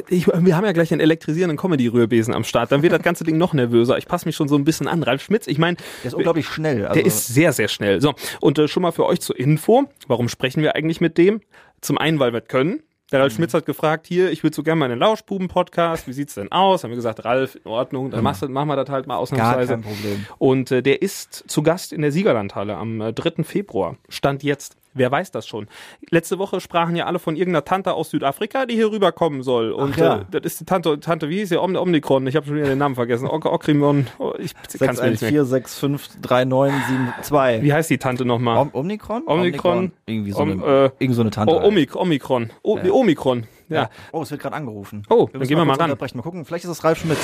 ich, 0.08 0.26
wir 0.26 0.56
haben 0.56 0.64
ja 0.64 0.72
gleich 0.72 0.90
einen 0.92 1.00
elektrisierenden 1.00 1.56
Comedy-Rührbesen 1.56 2.34
am 2.34 2.44
Start. 2.44 2.72
Dann 2.72 2.82
wird 2.82 2.92
das 2.92 3.02
ganze 3.02 3.24
Ding 3.24 3.36
noch 3.38 3.52
nervöser. 3.52 3.98
Ich 3.98 4.06
passe 4.06 4.26
mich 4.26 4.36
schon 4.36 4.48
so 4.48 4.56
ein 4.56 4.64
bisschen 4.64 4.88
an. 4.88 5.02
Ralf 5.02 5.22
Schmitz, 5.22 5.46
ich 5.46 5.58
meine, 5.58 5.76
Der 6.02 6.08
ist 6.08 6.14
unglaublich 6.14 6.46
schnell. 6.46 6.86
Also, 6.86 6.94
der 6.94 7.06
ist 7.06 7.26
sehr, 7.28 7.52
sehr 7.52 7.68
schnell. 7.68 8.00
So, 8.00 8.14
und 8.40 8.58
äh, 8.58 8.68
schon 8.68 8.82
mal 8.82 8.92
für 8.92 9.06
euch 9.06 9.20
zur 9.20 9.38
Info. 9.38 9.84
Warum 10.08 10.28
sprechen 10.28 10.62
wir 10.62 10.74
eigentlich 10.74 11.00
mit 11.00 11.16
dem? 11.18 11.40
Zum 11.80 11.98
einen, 11.98 12.18
weil 12.18 12.32
wir 12.32 12.42
es 12.42 12.48
können. 12.48 12.82
Der 13.12 13.20
Mhm. 13.20 13.22
Ralf 13.22 13.32
Schmitz 13.34 13.54
hat 13.54 13.64
gefragt, 13.64 14.06
hier, 14.06 14.30
ich 14.32 14.42
würde 14.42 14.54
so 14.54 14.62
gerne 14.62 14.78
mal 14.80 14.90
einen 14.90 14.98
Lauschbuben-Podcast. 14.98 16.06
Wie 16.08 16.12
sieht's 16.12 16.34
denn 16.34 16.50
aus? 16.52 16.82
Haben 16.84 16.90
wir 16.90 16.96
gesagt, 16.96 17.24
Ralf, 17.24 17.54
in 17.56 17.70
Ordnung. 17.70 18.10
Dann 18.10 18.22
machst 18.22 18.42
du, 18.42 18.48
machen 18.48 18.68
wir 18.68 18.76
das 18.76 18.90
halt 18.90 19.06
mal 19.06 19.14
gar 19.14 19.20
ausnahmsweise. 19.20 19.74
kein 19.74 19.82
Problem. 19.82 20.26
Und 20.38 20.70
äh, 20.72 20.82
der 20.82 21.00
ist 21.00 21.44
zu 21.48 21.62
Gast 21.62 21.92
in 21.92 22.02
der 22.02 22.12
Siegerlandhalle 22.12 22.76
am 22.76 23.00
äh, 23.00 23.12
3. 23.12 23.44
Februar. 23.44 23.96
Stand 24.08 24.42
jetzt. 24.42 24.76
Wer 24.94 25.10
weiß 25.10 25.30
das 25.30 25.46
schon? 25.46 25.66
Letzte 26.10 26.38
Woche 26.38 26.60
sprachen 26.60 26.96
ja 26.96 27.06
alle 27.06 27.18
von 27.18 27.36
irgendeiner 27.36 27.64
Tante 27.64 27.94
aus 27.94 28.10
Südafrika, 28.10 28.66
die 28.66 28.74
hier 28.74 28.90
rüberkommen 28.90 29.42
soll. 29.42 29.72
Und 29.72 29.96
ja. 29.96 30.18
äh, 30.18 30.24
das 30.30 30.42
ist 30.44 30.60
die 30.60 30.64
Tante, 30.64 30.98
Tante, 31.00 31.28
wie 31.28 31.38
hieß 31.38 31.50
sie? 31.50 31.60
Om. 31.60 31.74
Ich 31.94 32.36
habe 32.36 32.46
schon 32.46 32.56
wieder 32.56 32.66
den 32.66 32.78
Namen 32.78 32.94
vergessen. 32.94 33.28
Ok 33.28 33.46
Okrimon. 33.46 34.06
Oh, 34.18 34.32
ich 34.38 34.52
kann's 34.78 35.00
mir 35.00 35.10
nicht 35.10 35.22
mehr. 35.22 35.44
614653972. 35.44 37.62
Wie 37.62 37.72
heißt 37.72 37.90
die 37.90 37.98
Tante 37.98 38.24
nochmal? 38.24 38.58
Om 38.58 38.70
Omikron? 38.72 39.22
Omikron. 39.26 39.92
Irgendwie 40.06 40.32
so, 40.32 40.40
Om- 40.40 40.62
eine, 40.62 40.86
äh, 40.86 40.90
irgend 40.98 41.16
so 41.16 41.22
eine 41.22 41.30
Tante. 41.30 41.54
Oh, 41.54 41.66
Omik 41.66 41.96
Omikron. 41.96 42.50
O 42.62 42.78
wie 42.82 42.90
Omikron. 42.90 43.44
Ja. 43.68 43.82
ja. 43.82 43.90
Oh, 44.12 44.22
es 44.22 44.30
wird 44.30 44.40
gerade 44.40 44.56
angerufen. 44.56 45.02
Oh, 45.10 45.28
dann 45.30 45.40
müssen 45.40 45.48
gehen 45.48 45.58
wir 45.58 45.64
mal 45.64 45.76
ran. 45.76 45.90
Mal 45.90 46.22
gucken, 46.22 46.44
vielleicht 46.44 46.64
ist 46.64 46.70
es 46.70 46.84
Ralf 46.84 46.98
Schmitz. 46.98 47.18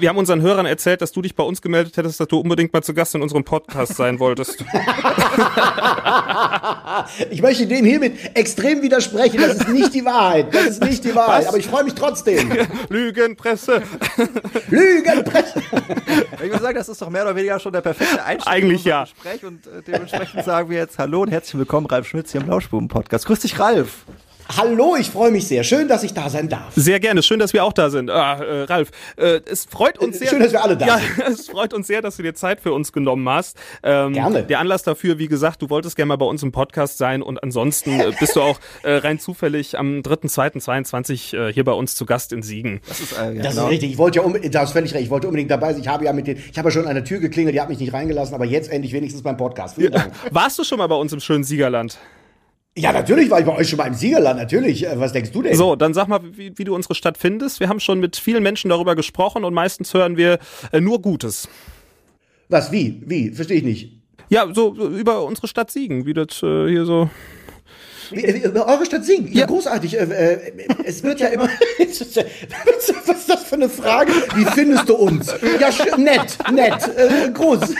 Wir 0.00 0.08
haben 0.08 0.18
unseren 0.18 0.42
Hörern 0.42 0.66
erzählt, 0.66 1.02
dass 1.02 1.12
du 1.12 1.22
dich 1.22 1.36
bei 1.36 1.44
uns 1.44 1.62
gemeldet 1.62 1.96
hättest, 1.96 2.18
dass 2.18 2.28
du 2.28 2.38
unbedingt 2.38 2.72
mal 2.72 2.82
zu 2.82 2.94
Gast 2.94 3.14
in 3.14 3.22
unserem 3.22 3.44
Podcast 3.44 3.96
sein 3.96 4.18
wolltest. 4.18 4.64
Ich 7.30 7.42
möchte 7.42 7.66
dem 7.66 7.84
hiermit 7.84 8.16
extrem 8.34 8.82
widersprechen. 8.82 9.40
Das 9.40 9.56
ist 9.56 9.68
nicht 9.68 9.94
die 9.94 10.04
Wahrheit. 10.04 10.54
Das 10.54 10.66
ist 10.66 10.84
nicht 10.84 11.04
die 11.04 11.14
Wahrheit. 11.14 11.46
Aber 11.48 11.58
ich 11.58 11.66
freue 11.66 11.84
mich 11.84 11.94
trotzdem. 11.94 12.50
Lügenpresse. 12.88 13.82
Lügenpresse. 14.68 15.62
Ich 16.34 16.40
würde 16.40 16.60
sagen, 16.60 16.76
das 16.76 16.88
ist 16.88 17.02
doch 17.02 17.10
mehr 17.10 17.22
oder 17.22 17.36
weniger 17.36 17.58
schon 17.58 17.72
der 17.72 17.80
perfekte 17.80 18.22
Einstieg 18.24 18.52
Eigentlich 18.52 18.84
ja. 18.84 19.04
Gespräch 19.04 19.44
und 19.44 19.66
äh, 19.66 19.82
dementsprechend 19.86 20.44
sagen 20.44 20.70
wir 20.70 20.78
jetzt 20.78 20.98
Hallo 20.98 21.22
und 21.22 21.30
herzlich 21.30 21.58
willkommen, 21.58 21.86
Ralf 21.86 22.06
Schmitz 22.06 22.32
hier 22.32 22.40
im 22.40 22.48
Lauschbuben-Podcast. 22.48 23.26
Grüß 23.26 23.40
dich, 23.40 23.58
Ralf. 23.58 24.04
Hallo, 24.48 24.94
ich 24.98 25.08
freue 25.10 25.30
mich 25.30 25.48
sehr. 25.48 25.64
Schön, 25.64 25.88
dass 25.88 26.02
ich 26.02 26.12
da 26.12 26.28
sein 26.28 26.50
darf. 26.50 26.72
Sehr 26.76 27.00
gerne. 27.00 27.22
Schön, 27.22 27.38
dass 27.38 27.54
wir 27.54 27.64
auch 27.64 27.72
da 27.72 27.88
sind. 27.88 28.10
Ah, 28.10 28.42
äh, 28.42 28.62
Ralf, 28.64 28.90
äh, 29.16 29.40
es 29.50 29.64
freut 29.64 29.98
uns 29.98 30.18
sehr. 30.18 30.28
Schön, 30.28 30.40
dass 30.40 30.52
wir 30.52 30.62
alle 30.62 30.76
da 30.76 30.86
ja, 30.86 30.98
sind. 30.98 31.24
Es 31.34 31.48
freut 31.48 31.72
uns 31.72 31.86
sehr, 31.86 32.02
dass 32.02 32.16
du 32.16 32.22
dir 32.22 32.34
Zeit 32.34 32.60
für 32.60 32.72
uns 32.72 32.92
genommen 32.92 33.26
hast. 33.28 33.56
Ähm, 33.82 34.12
Gerne. 34.12 34.42
Der 34.42 34.60
Anlass 34.60 34.82
dafür, 34.82 35.18
wie 35.18 35.28
gesagt, 35.28 35.62
du 35.62 35.70
wolltest 35.70 35.96
gerne 35.96 36.08
mal 36.08 36.16
bei 36.16 36.26
uns 36.26 36.42
im 36.42 36.52
Podcast 36.52 36.98
sein 36.98 37.22
und 37.22 37.42
ansonsten 37.42 38.00
äh, 38.00 38.12
bist 38.20 38.36
du 38.36 38.42
auch 38.42 38.60
äh, 38.82 38.96
rein 38.96 39.18
zufällig 39.18 39.78
am 39.78 40.00
3.2.22 40.00 41.36
äh, 41.36 41.52
hier 41.52 41.64
bei 41.64 41.72
uns 41.72 41.94
zu 41.94 42.04
Gast 42.04 42.32
in 42.32 42.42
Siegen. 42.42 42.80
Das 42.86 43.00
ist, 43.00 43.12
äh, 43.12 43.34
ja, 43.34 43.42
Das 43.42 43.54
genau. 43.54 43.66
ist 43.66 43.72
richtig. 43.72 43.92
Ich 43.92 43.98
wollte 43.98 44.18
ja 44.18 44.24
unbedingt, 44.24 44.54
das 44.54 44.64
ist 44.64 44.72
völlig 44.72 44.92
recht. 44.92 45.04
Ich 45.04 45.10
wollte 45.10 45.26
unbedingt 45.26 45.50
dabei 45.50 45.72
sein. 45.72 45.80
Ich 45.80 45.88
habe 45.88 46.04
ja 46.04 46.12
mit 46.12 46.26
den, 46.26 46.36
ich 46.36 46.58
habe 46.58 46.68
ja 46.68 46.72
schon 46.72 46.86
an 46.86 46.94
der 46.94 47.04
Tür 47.04 47.18
geklingelt, 47.18 47.54
die 47.54 47.60
hat 47.60 47.70
mich 47.70 47.78
nicht 47.78 47.94
reingelassen, 47.94 48.34
aber 48.34 48.44
jetzt 48.44 48.70
endlich 48.70 48.92
wenigstens 48.92 49.22
beim 49.22 49.38
Podcast. 49.38 49.76
Vielen 49.76 49.92
Dank. 49.92 50.12
Warst 50.30 50.58
du 50.58 50.64
schon 50.64 50.78
mal 50.78 50.86
bei 50.86 50.96
uns 50.96 51.12
im 51.12 51.20
schönen 51.20 51.44
Siegerland? 51.44 51.98
Ja, 52.76 52.92
natürlich 52.92 53.30
war 53.30 53.38
ich 53.38 53.46
bei 53.46 53.54
euch 53.54 53.68
schon 53.68 53.76
mal 53.76 53.86
im 53.86 53.94
Siegerland. 53.94 54.38
Natürlich. 54.38 54.84
Äh, 54.84 54.98
Was 54.98 55.12
denkst 55.12 55.30
du 55.30 55.42
denn? 55.42 55.54
So, 55.54 55.76
dann 55.76 55.94
sag 55.94 56.08
mal, 56.08 56.20
wie, 56.36 56.56
wie 56.56 56.64
du 56.64 56.74
unsere 56.74 56.94
Stadt 56.94 57.16
findest. 57.16 57.60
Wir 57.60 57.68
haben 57.68 57.80
schon 57.80 58.00
mit 58.00 58.16
vielen 58.16 58.42
Menschen 58.42 58.68
darüber 58.68 58.96
gesprochen 58.96 59.44
und 59.44 59.54
meistens 59.54 59.94
hören 59.94 60.16
wir 60.16 60.38
äh, 60.72 60.80
nur 60.80 61.00
Gutes. 61.00 61.48
Was? 62.48 62.72
Wie? 62.72 63.00
Wie? 63.06 63.30
Verstehe 63.30 63.58
ich 63.58 63.64
nicht. 63.64 63.92
Ja, 64.28 64.52
so, 64.52 64.74
so 64.74 64.88
über 64.88 65.24
unsere 65.24 65.46
Stadt 65.46 65.70
Siegen, 65.70 66.06
wie 66.06 66.14
das 66.14 66.42
äh, 66.42 66.68
hier 66.68 66.84
so. 66.84 67.10
Wie, 68.10 68.24
äh, 68.24 68.54
wie, 68.54 68.58
eure 68.58 68.84
Stadt 68.84 69.04
Siegen? 69.04 69.28
Ja, 69.32 69.40
Ja. 69.40 69.46
großartig. 69.46 69.98
Äh, 69.98 70.04
äh, 70.04 70.52
es 70.84 71.02
wird 71.02 71.20
ja 71.20 71.28
immer. 71.28 71.48
was 71.78 73.18
ist 73.18 73.30
das 73.30 73.44
für 73.44 73.54
eine 73.56 73.68
Frage? 73.68 74.12
Wie 74.34 74.44
findest 74.46 74.88
du 74.88 74.94
uns? 74.94 75.34
Ja, 75.60 75.96
nett, 75.96 76.38
nett, 76.52 76.90
äh, 76.96 77.30
groß. 77.30 77.60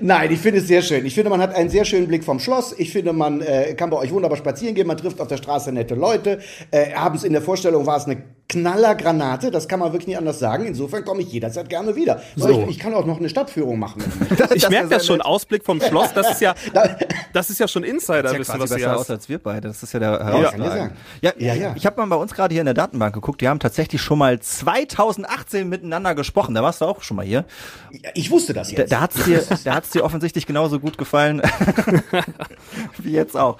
Nein, 0.00 0.32
ich 0.32 0.38
finde 0.38 0.60
es 0.60 0.66
sehr 0.66 0.82
schön. 0.82 1.04
Ich 1.06 1.14
finde, 1.14 1.30
man 1.30 1.40
hat 1.40 1.54
einen 1.54 1.70
sehr 1.70 1.84
schönen 1.84 2.08
Blick 2.08 2.24
vom 2.24 2.38
Schloss. 2.40 2.74
Ich 2.78 2.92
finde, 2.92 3.12
man 3.12 3.40
äh, 3.40 3.74
kann 3.74 3.90
bei 3.90 3.96
euch 3.96 4.12
wunderbar 4.12 4.36
spazieren 4.36 4.74
gehen. 4.74 4.86
Man 4.86 4.96
trifft 4.96 5.20
auf 5.20 5.28
der 5.28 5.36
Straße 5.36 5.72
nette 5.72 5.94
Leute. 5.94 6.40
Äh, 6.70 6.92
abends 6.94 7.24
in 7.24 7.32
der 7.32 7.42
Vorstellung 7.42 7.86
war 7.86 7.96
es 7.96 8.04
eine 8.04 8.22
Knallergranate. 8.48 9.50
Das 9.50 9.68
kann 9.68 9.80
man 9.80 9.92
wirklich 9.92 10.06
nicht 10.08 10.18
anders 10.18 10.38
sagen. 10.38 10.66
Insofern 10.66 11.04
komme 11.04 11.22
ich 11.22 11.32
jederzeit 11.32 11.68
gerne 11.68 11.96
wieder. 11.96 12.20
So. 12.36 12.48
Ich, 12.64 12.68
ich 12.76 12.78
kann 12.78 12.92
auch 12.94 13.06
noch 13.06 13.18
eine 13.18 13.28
Stadtführung 13.28 13.78
machen. 13.78 14.02
Ich 14.54 14.68
merke 14.68 14.88
ja 14.90 14.96
das 14.98 15.06
schon, 15.06 15.16
nett. 15.18 15.26
Ausblick 15.26 15.64
vom 15.64 15.80
Schloss, 15.80 16.12
das 16.12 16.32
ist 16.32 16.40
ja, 16.40 16.54
Da- 16.74 16.96
das 17.32 17.50
ist 17.50 17.58
ja 17.58 17.66
schon 17.66 17.82
Das 17.82 17.90
Insider-Wissen, 17.92 18.54
ja 18.54 18.60
was 18.60 18.70
besser 18.70 18.96
aus 18.96 19.10
als 19.10 19.28
wir 19.28 19.38
beide. 19.38 19.68
Das 19.68 19.82
ist 19.82 19.92
ja 19.92 20.00
der 20.00 20.10
Herausragende. 20.24 20.68
sagen. 20.68 20.96
Ja, 21.22 21.32
Ja, 21.38 21.54
ja. 21.54 21.72
Ich 21.76 21.86
habe 21.86 22.00
mal 22.00 22.06
bei 22.06 22.16
uns 22.16 22.32
gerade 22.34 22.52
hier 22.54 22.60
in 22.60 22.66
der 22.66 22.74
Datenbank 22.74 23.14
geguckt. 23.14 23.40
Die 23.40 23.48
haben 23.48 23.58
tatsächlich 23.58 24.00
schon 24.00 24.18
mal 24.18 24.38
2018 24.38 25.68
miteinander 25.68 26.14
gesprochen. 26.14 26.54
Da 26.54 26.62
warst 26.62 26.80
du 26.80 26.84
auch 26.84 27.02
schon 27.02 27.16
mal 27.16 27.24
hier. 27.26 27.44
Ich 28.14 28.30
wusste 28.30 28.52
das 28.52 28.70
Da, 28.70 28.76
jetzt. 28.76 28.92
da 28.92 29.00
hat's 29.00 29.24
dir, 29.24 29.42
da 29.64 29.74
hat's 29.74 29.90
dir 29.90 30.04
offensichtlich 30.04 30.46
genauso 30.46 30.78
gut 30.78 30.98
gefallen 30.98 31.42
wie 32.98 33.12
jetzt 33.12 33.36
auch. 33.36 33.58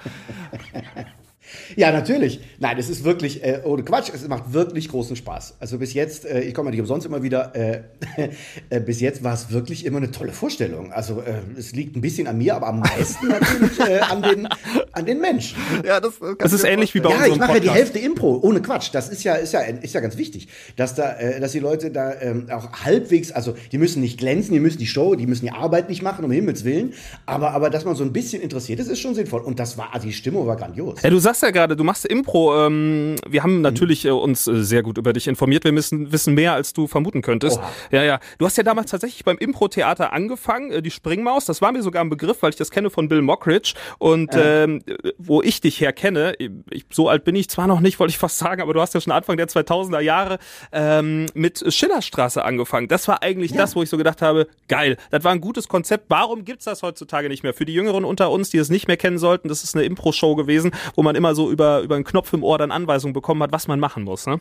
Ja, 1.75 1.91
natürlich. 1.91 2.39
Nein, 2.59 2.77
es 2.77 2.89
ist 2.89 3.03
wirklich, 3.03 3.43
äh, 3.43 3.61
ohne 3.63 3.83
Quatsch, 3.83 4.09
es 4.13 4.27
macht 4.27 4.53
wirklich 4.53 4.89
großen 4.89 5.15
Spaß. 5.15 5.55
Also 5.59 5.77
bis 5.77 5.93
jetzt, 5.93 6.25
äh, 6.25 6.41
ich 6.41 6.53
komme 6.53 6.67
ja 6.69 6.71
nicht 6.71 6.81
umsonst 6.81 7.05
immer 7.05 7.23
wieder, 7.23 7.55
äh, 7.55 7.81
äh, 8.69 8.79
bis 8.79 9.01
jetzt 9.01 9.23
war 9.23 9.33
es 9.33 9.51
wirklich 9.51 9.85
immer 9.85 9.97
eine 9.97 10.11
tolle 10.11 10.31
Vorstellung. 10.31 10.91
Also 10.91 11.21
äh, 11.21 11.41
es 11.57 11.73
liegt 11.73 11.95
ein 11.95 12.01
bisschen 12.01 12.27
an 12.27 12.37
mir, 12.37 12.55
aber 12.55 12.67
am 12.67 12.79
meisten 12.79 13.27
natürlich 13.27 13.79
äh, 13.79 13.99
an, 13.99 14.21
den, 14.21 14.47
an 14.91 15.05
den 15.05 15.19
Menschen. 15.19 15.57
Ja, 15.85 15.99
das, 15.99 16.13
Das 16.39 16.53
ist 16.53 16.63
ähnlich 16.63 16.93
wie 16.93 16.99
bei 16.99 17.09
Ja, 17.09 17.17
unserem 17.17 17.33
ich 17.33 17.39
mache 17.39 17.53
ja 17.53 17.59
die. 17.59 17.69
Hälfte 17.69 17.99
Impro, 17.99 18.39
ohne 18.41 18.61
Quatsch. 18.61 18.89
Das 18.93 19.09
ist 19.09 19.23
ja, 19.23 19.35
ist 19.35 19.53
ja, 19.53 19.61
ist 19.61 19.93
ja 19.93 19.99
ganz 19.99 20.17
wichtig, 20.17 20.47
dass 20.75 20.95
da, 20.95 21.17
äh, 21.17 21.39
dass 21.39 21.51
die 21.51 21.59
Leute 21.59 21.91
da 21.91 22.13
ähm, 22.21 22.47
auch 22.51 22.71
halbwegs, 22.83 23.31
also 23.31 23.55
die 23.71 23.77
müssen 23.77 24.01
nicht 24.01 24.17
glänzen, 24.17 24.53
die 24.53 24.59
müssen 24.59 24.77
die 24.77 24.87
Show, 24.87 25.15
die 25.15 25.27
müssen 25.27 25.45
die 25.45 25.51
Arbeit 25.51 25.89
nicht 25.89 26.01
machen, 26.01 26.23
um 26.25 26.31
Himmels 26.31 26.63
Willen, 26.63 26.93
aber, 27.25 27.51
aber 27.51 27.69
dass 27.69 27.85
man 27.85 27.95
so 27.95 28.03
ein 28.03 28.13
bisschen 28.13 28.41
interessiert 28.41 28.79
ist, 28.79 28.87
ist 28.87 28.99
schon 28.99 29.15
sinnvoll. 29.15 29.41
Und 29.41 29.59
das 29.59 29.77
war, 29.77 29.93
also 29.93 30.07
die 30.07 30.13
Stimmung 30.13 30.47
war 30.47 30.55
grandios. 30.55 31.01
Ja, 31.01 31.09
du 31.09 31.19
sagst 31.19 31.41
ja 31.41 31.51
gerade, 31.55 31.75
du 31.75 31.83
machst 31.83 32.05
Impro. 32.05 32.67
Ähm, 32.67 33.15
wir 33.27 33.41
haben 33.41 33.61
natürlich 33.61 34.05
äh, 34.05 34.11
uns 34.11 34.47
äh, 34.47 34.63
sehr 34.63 34.83
gut 34.83 34.97
über 34.97 35.13
dich 35.13 35.27
informiert. 35.27 35.63
Wir 35.63 35.71
müssen 35.71 36.11
wissen 36.11 36.35
mehr, 36.35 36.53
als 36.53 36.73
du 36.73 36.85
vermuten 36.85 37.21
könntest. 37.21 37.59
Ja, 37.91 38.03
ja. 38.03 38.19
Du 38.37 38.45
hast 38.45 38.57
ja 38.57 38.63
damals 38.63 38.91
tatsächlich 38.91 39.23
beim 39.23 39.37
Impro-Theater 39.37 40.13
angefangen, 40.13 40.71
äh, 40.71 40.81
die 40.81 40.91
Springmaus. 40.91 41.45
Das 41.45 41.61
war 41.61 41.71
mir 41.71 41.81
sogar 41.81 42.03
ein 42.03 42.09
Begriff, 42.09 42.41
weil 42.41 42.51
ich 42.51 42.55
das 42.57 42.69
kenne 42.69 42.89
von 42.89 43.09
Bill 43.09 43.21
Mockridge. 43.21 43.73
Und 43.97 44.31
ähm, 44.35 44.81
äh, 44.85 45.11
wo 45.17 45.41
ich 45.41 45.61
dich 45.61 45.79
her 45.79 45.93
kenne, 45.93 46.35
ich, 46.37 46.85
so 46.91 47.09
alt 47.09 47.23
bin 47.23 47.35
ich 47.35 47.49
zwar 47.49 47.67
noch 47.67 47.79
nicht, 47.79 47.99
wollte 47.99 48.11
ich 48.11 48.17
fast 48.17 48.37
sagen, 48.37 48.61
aber 48.61 48.73
du 48.73 48.81
hast 48.81 48.93
ja 48.93 49.01
schon 49.01 49.13
Anfang 49.13 49.37
der 49.37 49.47
2000er 49.47 50.01
Jahre 50.01 50.37
ähm, 50.71 51.27
mit 51.33 51.63
Schillerstraße 51.73 52.43
angefangen. 52.43 52.87
Das 52.89 53.07
war 53.07 53.23
eigentlich 53.23 53.53
das, 53.53 53.75
wo 53.75 53.83
ich 53.83 53.89
so 53.89 53.97
gedacht 53.97 54.21
habe, 54.21 54.47
geil, 54.67 54.97
das 55.09 55.23
war 55.23 55.31
ein 55.31 55.41
gutes 55.41 55.67
Konzept. 55.69 56.05
Warum 56.09 56.43
gibt's 56.43 56.65
das 56.65 56.83
heutzutage 56.83 57.29
nicht 57.29 57.43
mehr? 57.43 57.53
Für 57.53 57.65
die 57.65 57.73
Jüngeren 57.73 58.03
unter 58.03 58.29
uns, 58.29 58.49
die 58.49 58.57
es 58.57 58.69
nicht 58.69 58.87
mehr 58.87 58.97
kennen 58.97 59.17
sollten, 59.17 59.47
das 59.47 59.63
ist 59.63 59.75
eine 59.75 59.85
Impro-Show 59.85 60.35
gewesen, 60.35 60.71
wo 60.95 61.03
man 61.03 61.15
immer 61.15 61.33
so 61.33 61.44
über, 61.49 61.81
über 61.81 61.95
einen 61.95 62.03
Knopf 62.03 62.33
im 62.33 62.43
Ohr 62.43 62.57
dann 62.57 62.71
Anweisungen 62.71 63.13
bekommen 63.13 63.41
hat, 63.43 63.51
was 63.51 63.67
man 63.67 63.79
machen 63.79 64.03
muss. 64.03 64.27
Ne? 64.27 64.39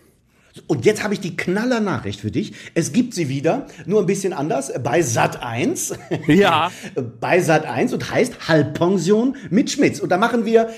Und 0.66 0.84
jetzt 0.84 1.02
habe 1.02 1.14
ich 1.14 1.20
die 1.20 1.36
knaller 1.36 1.80
Nachricht 1.80 2.20
für 2.20 2.30
dich. 2.30 2.52
Es 2.74 2.92
gibt 2.92 3.14
sie 3.14 3.28
wieder, 3.28 3.66
nur 3.86 4.00
ein 4.00 4.06
bisschen 4.06 4.32
anders, 4.32 4.72
bei 4.82 5.02
Sat 5.02 5.42
1. 5.42 5.94
Ja. 6.28 6.70
bei 7.20 7.40
Sat 7.40 7.66
1 7.66 7.92
und 7.92 8.10
heißt 8.10 8.48
Halbpension 8.48 9.36
mit 9.50 9.70
Schmitz. 9.70 9.98
Und 9.98 10.10
da 10.10 10.16
machen 10.16 10.44
wir 10.44 10.70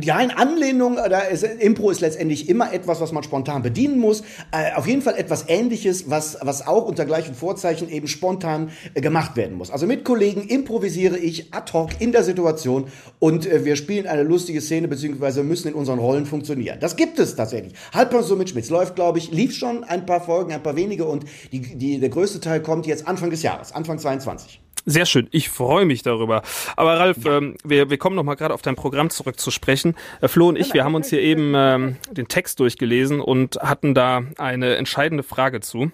Ja, 0.00 0.20
in 0.20 0.30
Anlehnung, 0.30 0.96
da 0.96 1.20
ist, 1.20 1.42
Impro 1.42 1.90
ist 1.90 2.00
letztendlich 2.00 2.48
immer 2.48 2.72
etwas, 2.72 3.00
was 3.02 3.12
man 3.12 3.22
spontan 3.22 3.62
bedienen 3.62 3.98
muss. 3.98 4.22
Äh, 4.50 4.72
auf 4.76 4.86
jeden 4.86 5.02
Fall 5.02 5.16
etwas 5.16 5.46
Ähnliches, 5.48 6.08
was, 6.08 6.38
was 6.40 6.66
auch 6.66 6.86
unter 6.86 7.04
gleichen 7.04 7.34
Vorzeichen 7.34 7.90
eben 7.90 8.08
spontan 8.08 8.70
äh, 8.94 9.02
gemacht 9.02 9.36
werden 9.36 9.58
muss. 9.58 9.70
Also 9.70 9.86
mit 9.86 10.04
Kollegen 10.04 10.42
improvisiere 10.42 11.18
ich 11.18 11.52
ad 11.52 11.72
hoc 11.74 12.00
in 12.00 12.12
der 12.12 12.24
Situation 12.24 12.86
und 13.18 13.46
äh, 13.46 13.66
wir 13.66 13.76
spielen 13.76 14.06
eine 14.06 14.22
lustige 14.22 14.62
Szene, 14.62 14.88
beziehungsweise 14.88 15.42
müssen 15.42 15.68
in 15.68 15.74
unseren 15.74 15.98
Rollen 15.98 16.24
funktionieren. 16.24 16.78
Das 16.80 16.96
gibt 16.96 17.18
es 17.18 17.36
tatsächlich. 17.36 17.74
Halbpension 17.92 18.38
mit 18.38 18.48
Schmitz 18.48 18.70
läuft, 18.70 18.94
glaube 18.94 19.18
ich, 19.18 19.32
lief 19.32 19.54
schon 19.54 19.84
ein 19.84 20.06
paar 20.06 20.22
Folgen, 20.22 20.52
ein 20.52 20.62
paar 20.62 20.76
wenige 20.76 21.04
und 21.04 21.26
die, 21.52 21.60
die, 21.60 21.98
der 22.00 22.08
größte 22.08 22.40
Teil 22.40 22.62
kommt 22.62 22.86
jetzt 22.86 23.06
Anfang 23.06 23.28
des 23.28 23.42
Jahres, 23.42 23.72
Anfang 23.72 23.98
22. 23.98 24.63
Sehr 24.86 25.06
schön, 25.06 25.28
ich 25.30 25.48
freue 25.48 25.86
mich 25.86 26.02
darüber. 26.02 26.42
Aber 26.76 26.98
Ralf, 26.98 27.24
ähm, 27.24 27.56
wir, 27.64 27.88
wir 27.88 27.96
kommen 27.98 28.16
noch 28.16 28.22
mal 28.22 28.34
gerade 28.34 28.52
auf 28.52 28.60
dein 28.62 28.76
Programm 28.76 29.08
zurück 29.10 29.40
zu 29.40 29.50
sprechen. 29.50 29.94
Äh, 30.20 30.28
Flo 30.28 30.48
und 30.48 30.56
ich, 30.56 30.74
wir 30.74 30.84
haben 30.84 30.94
uns 30.94 31.08
hier 31.08 31.20
eben 31.20 31.54
ähm, 31.56 31.96
den 32.10 32.28
Text 32.28 32.60
durchgelesen 32.60 33.20
und 33.20 33.56
hatten 33.56 33.94
da 33.94 34.22
eine 34.36 34.76
entscheidende 34.76 35.22
Frage 35.22 35.60
zu. 35.60 35.90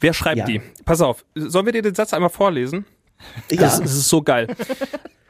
Wer 0.00 0.14
schreibt 0.14 0.38
Ja. 0.38 0.44
die? 0.46 0.60
Pass 0.84 1.00
auf, 1.02 1.24
sollen 1.34 1.66
wir 1.66 1.72
dir 1.72 1.82
den 1.82 1.94
Satz 1.94 2.14
einmal 2.14 2.30
vorlesen? 2.30 2.86
Ja, 3.50 3.58
Das, 3.58 3.80
das 3.80 3.92
ist 3.92 4.08
so 4.08 4.22
geil. 4.22 4.48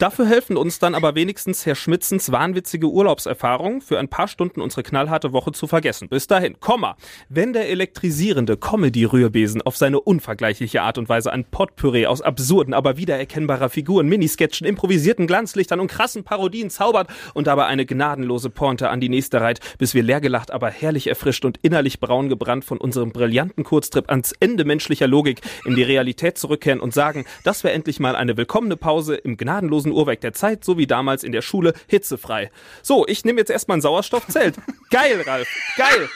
Dafür 0.01 0.27
helfen 0.27 0.57
uns 0.57 0.79
dann 0.79 0.95
aber 0.95 1.15
wenigstens 1.15 1.67
Herr 1.67 1.75
Schmitzens 1.75 2.33
wahnwitzige 2.33 2.87
Urlaubserfahrung, 2.89 3.83
für 3.83 3.99
ein 3.99 4.09
paar 4.09 4.29
Stunden 4.29 4.63
unsere 4.63 4.83
knallharte 4.83 5.35
Woche 5.35 5.53
zu 5.53 5.67
vergessen. 5.67 6.09
Bis 6.09 6.27
dahin, 6.27 6.59
Komma. 6.59 6.97
Wenn 7.29 7.53
der 7.53 7.69
elektrisierende 7.69 8.57
Comedy-Rührbesen 8.57 9.61
auf 9.61 9.77
seine 9.77 10.01
unvergleichliche 10.01 10.81
Art 10.81 10.97
und 10.97 11.11
Weise 11.11 11.31
ein 11.31 11.45
Potpourri 11.45 12.07
aus 12.07 12.23
absurden, 12.23 12.73
aber 12.73 12.97
wiedererkennbarer 12.97 13.69
Figuren, 13.69 14.09
Minisketchen, 14.09 14.67
improvisierten 14.67 15.27
Glanzlichtern 15.27 15.81
und 15.81 15.89
krassen 15.89 16.25
Parodien 16.25 16.71
zaubert 16.71 17.09
und 17.35 17.47
dabei 17.47 17.67
eine 17.67 17.85
gnadenlose 17.85 18.49
Pointe 18.49 18.89
an 18.89 19.03
die 19.03 19.11
nächste 19.11 19.43
reiht, 19.43 19.61
bis 19.77 19.93
wir 19.93 20.03
leergelacht, 20.03 20.51
aber 20.51 20.71
herrlich 20.71 21.09
erfrischt 21.09 21.45
und 21.45 21.59
innerlich 21.61 22.01
braun 22.01 22.31
gebrannt 22.31 22.65
von 22.65 22.79
unserem 22.79 23.13
brillanten 23.13 23.65
Kurztrip 23.65 24.09
ans 24.09 24.33
Ende 24.41 24.65
menschlicher 24.65 25.09
Logik 25.09 25.43
in 25.67 25.77
die 25.77 25.83
Realität 25.83 26.39
zurückkehren 26.39 26.81
und 26.81 26.95
sagen, 26.95 27.27
das 27.45 27.65
wäre 27.65 27.75
endlich 27.81 27.99
mal 27.99 28.15
eine 28.15 28.37
willkommene 28.37 28.77
Pause 28.77 29.15
im 29.15 29.39
gnadenlosen 29.39 29.91
Uhrwerk 29.91 30.21
der 30.21 30.35
Zeit, 30.35 30.65
so 30.67 30.77
wie 30.77 30.87
damals 30.87 31.25
in 31.25 31.33
der 31.33 31.41
Schule, 31.41 31.73
hitzefrei. 31.87 32.51
So, 32.83 33.07
ich 33.07 33.25
nehme 33.25 33.39
jetzt 33.41 33.51
erstmal 33.51 33.79
ein 33.79 33.81
Sauerstoffzelt. 33.81 34.57
Geil, 34.91 35.23
Ralf, 35.27 35.49
geil. 35.79 36.11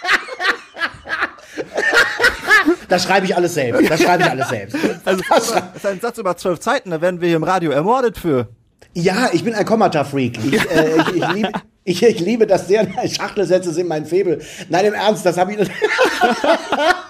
das 2.91 3.05
schreibe 3.05 3.25
ich 3.25 3.35
alles 3.35 3.55
selbst. 3.55 3.91
Das 3.91 4.03
schreibe 4.03 4.25
ich 4.25 4.31
alles 4.31 4.49
selbst. 4.51 4.77
Also, 5.07 5.23
das 5.27 5.55
ist 5.77 5.87
ein 5.87 6.01
Satz 6.01 6.19
über 6.19 6.37
zwölf 6.37 6.61
Zeiten, 6.61 6.91
da 6.91 7.01
werden 7.01 7.23
wir 7.23 7.29
hier 7.29 7.39
im 7.39 7.45
Radio 7.45 7.71
ermordet 7.71 8.19
für. 8.19 8.49
Ja, 8.93 9.31
ich 9.33 9.43
bin 9.43 9.55
ein 9.55 9.65
Kommata-Freak. 9.65 10.39
Ich, 10.45 10.71
äh, 10.71 10.97
ich, 11.01 11.17
ich, 11.17 11.33
liebe, 11.33 11.53
ich, 11.85 12.03
ich 12.03 12.21
liebe 12.21 12.47
das 12.47 12.69
sehr. 12.69 12.87
Schachtelsätze 13.09 13.73
sind 13.73 13.89
mein 13.89 14.05
Febel. 14.05 14.43
Nein, 14.69 14.85
im 14.85 14.93
Ernst, 14.93 15.25
das 15.25 15.39
habe 15.39 15.55
ich. 15.55 15.59